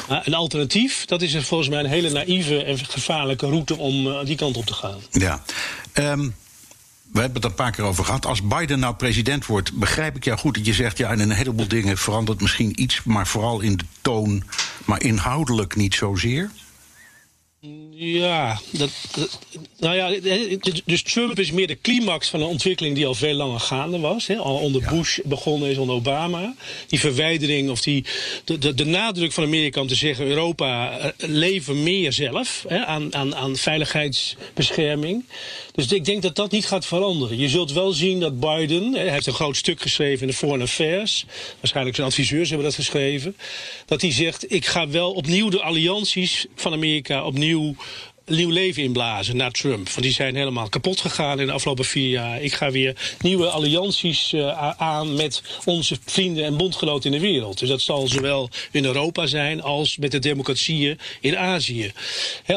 [0.09, 4.37] Een alternatief, dat is volgens mij een hele naïeve en gevaarlijke route om eh, die
[4.37, 4.99] kant op te gaan.
[5.11, 5.43] Ja.
[5.93, 6.29] Ehm,
[7.13, 8.27] we hebben het een paar keer over gehad.
[8.27, 10.99] Als Biden nou president wordt, begrijp ik jou goed dat je zegt...
[10.99, 13.03] ja, in een heleboel dingen verandert misschien iets...
[13.03, 14.43] maar vooral in de toon,
[14.85, 16.51] maar inhoudelijk niet zozeer?
[18.01, 19.39] Ja, dat, dat-
[19.79, 20.37] nou ja,
[20.85, 24.27] dus Trump is meer de climax van een ontwikkeling die al veel langer gaande was.
[24.27, 26.55] Hè, al onder Bush begonnen is, onder Obama.
[26.89, 28.05] Die verwijdering of die,
[28.45, 32.85] de, de, de nadruk van Amerika om te zeggen: Europa eh, leven meer zelf hè,
[32.87, 35.25] aan, aan, aan veiligheidsbescherming.
[35.75, 37.39] Dus ik denk dat dat niet gaat veranderen.
[37.39, 40.35] Je zult wel zien dat Biden, hè, hij heeft een groot stuk geschreven in de
[40.35, 41.25] Foreign Affairs,
[41.61, 43.37] waarschijnlijk zijn adviseurs hebben dat geschreven,
[43.87, 47.75] dat hij zegt: ik ga wel opnieuw de allianties van Amerika opnieuw
[48.29, 49.89] nieuw leven inblazen na Trump.
[49.89, 52.43] Want die zijn helemaal kapot gegaan in de afgelopen vier jaar.
[52.43, 57.59] Ik ga weer nieuwe allianties eh, aan met onze vrienden en bondgenoten in de wereld.
[57.59, 61.93] Dus dat zal zowel in Europa zijn als met de democratieën in Azië.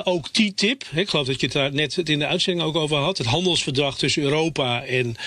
[0.04, 2.98] Ook TTIP, hè, ik geloof dat je het daar net in de uitzending ook over
[2.98, 3.18] had.
[3.18, 5.18] Het handelsverdrag tussen Europa en En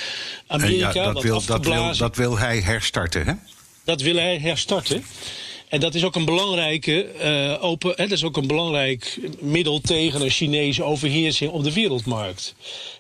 [0.46, 0.92] Amerika.
[0.94, 3.32] ja, dat, wat wil, dat, wil, dat wil hij herstarten, hè?
[3.84, 5.04] dat wil hij herstarten.
[5.74, 9.80] En dat is ook een belangrijke eh, open, hè, dat is ook een belangrijk middel
[9.80, 12.54] tegen een Chinese overheersing op de wereldmarkt.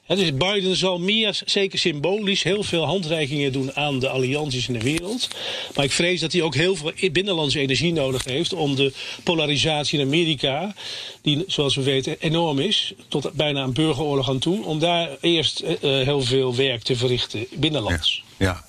[0.06, 4.84] Dus Biden zal meer, zeker symbolisch, heel veel handreikingen doen aan de allianties in de
[4.84, 5.28] wereld.
[5.74, 9.98] Maar ik vrees dat hij ook heel veel binnenlandse energie nodig heeft om de polarisatie
[9.98, 10.74] in Amerika,
[11.22, 15.60] die zoals we weten enorm is, tot bijna een burgeroorlog aan toe, om daar eerst
[15.60, 18.24] eh, eh, heel veel werk te verrichten binnenlands.
[18.36, 18.64] Ja.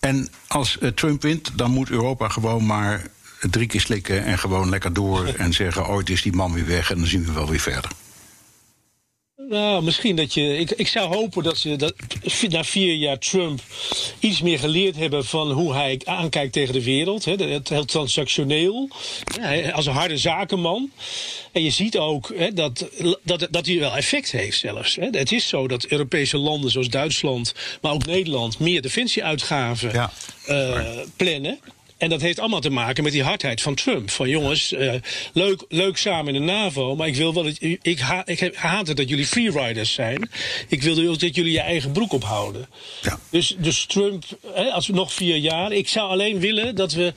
[0.00, 4.92] En als Trump wint, dan moet Europa gewoon maar drie keer slikken en gewoon lekker
[4.92, 7.60] door en zeggen: ooit is die man weer weg en dan zien we wel weer
[7.60, 7.90] verder.
[9.48, 10.58] Nou, misschien dat je.
[10.58, 11.94] Ik, ik zou hopen dat ze dat,
[12.48, 13.60] na vier jaar Trump
[14.18, 17.24] iets meer geleerd hebben van hoe hij aankijkt tegen de wereld.
[17.24, 18.88] Hè, het heel transactioneel.
[19.72, 20.90] Als een harde zakenman.
[21.52, 22.88] En je ziet ook hè, dat,
[23.22, 24.96] dat, dat hij wel effect heeft zelfs.
[24.96, 25.08] Hè.
[25.10, 30.12] Het is zo dat Europese landen zoals Duitsland, maar ook Nederland, meer defensieuitgaven Ja,
[30.46, 30.80] eh,
[31.16, 31.58] plannen.
[31.96, 34.10] En dat heeft allemaal te maken met die hardheid van Trump.
[34.10, 34.94] Van jongens, eh,
[35.32, 38.86] leuk, leuk samen in de NAVO, maar ik wil wel dat ik, ha, ik haat
[38.86, 40.30] het dat jullie freeriders zijn.
[40.68, 42.68] Ik wil ook dat jullie je eigen broek ophouden.
[43.02, 43.18] Ja.
[43.30, 44.24] Dus, dus Trump,
[44.54, 45.72] hè, als we nog vier jaar.
[45.72, 47.14] Ik zou alleen willen dat we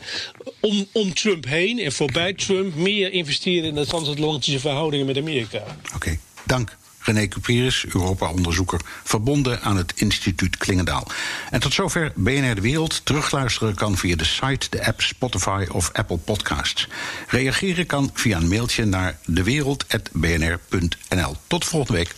[0.60, 5.64] om, om Trump heen en voorbij Trump meer investeren in de transatlantische verhoudingen met Amerika.
[5.96, 6.78] Oké, dank.
[7.10, 11.08] René Cuperus, Europa-onderzoeker, verbonden aan het instituut Klingendaal.
[11.50, 13.06] En tot zover BNR De Wereld.
[13.06, 16.88] Terugluisteren kan via de site, de app Spotify of Apple Podcasts.
[17.28, 21.36] Reageren kan via een mailtje naar dewereld.bnr.nl.
[21.48, 22.16] Tot volgende week.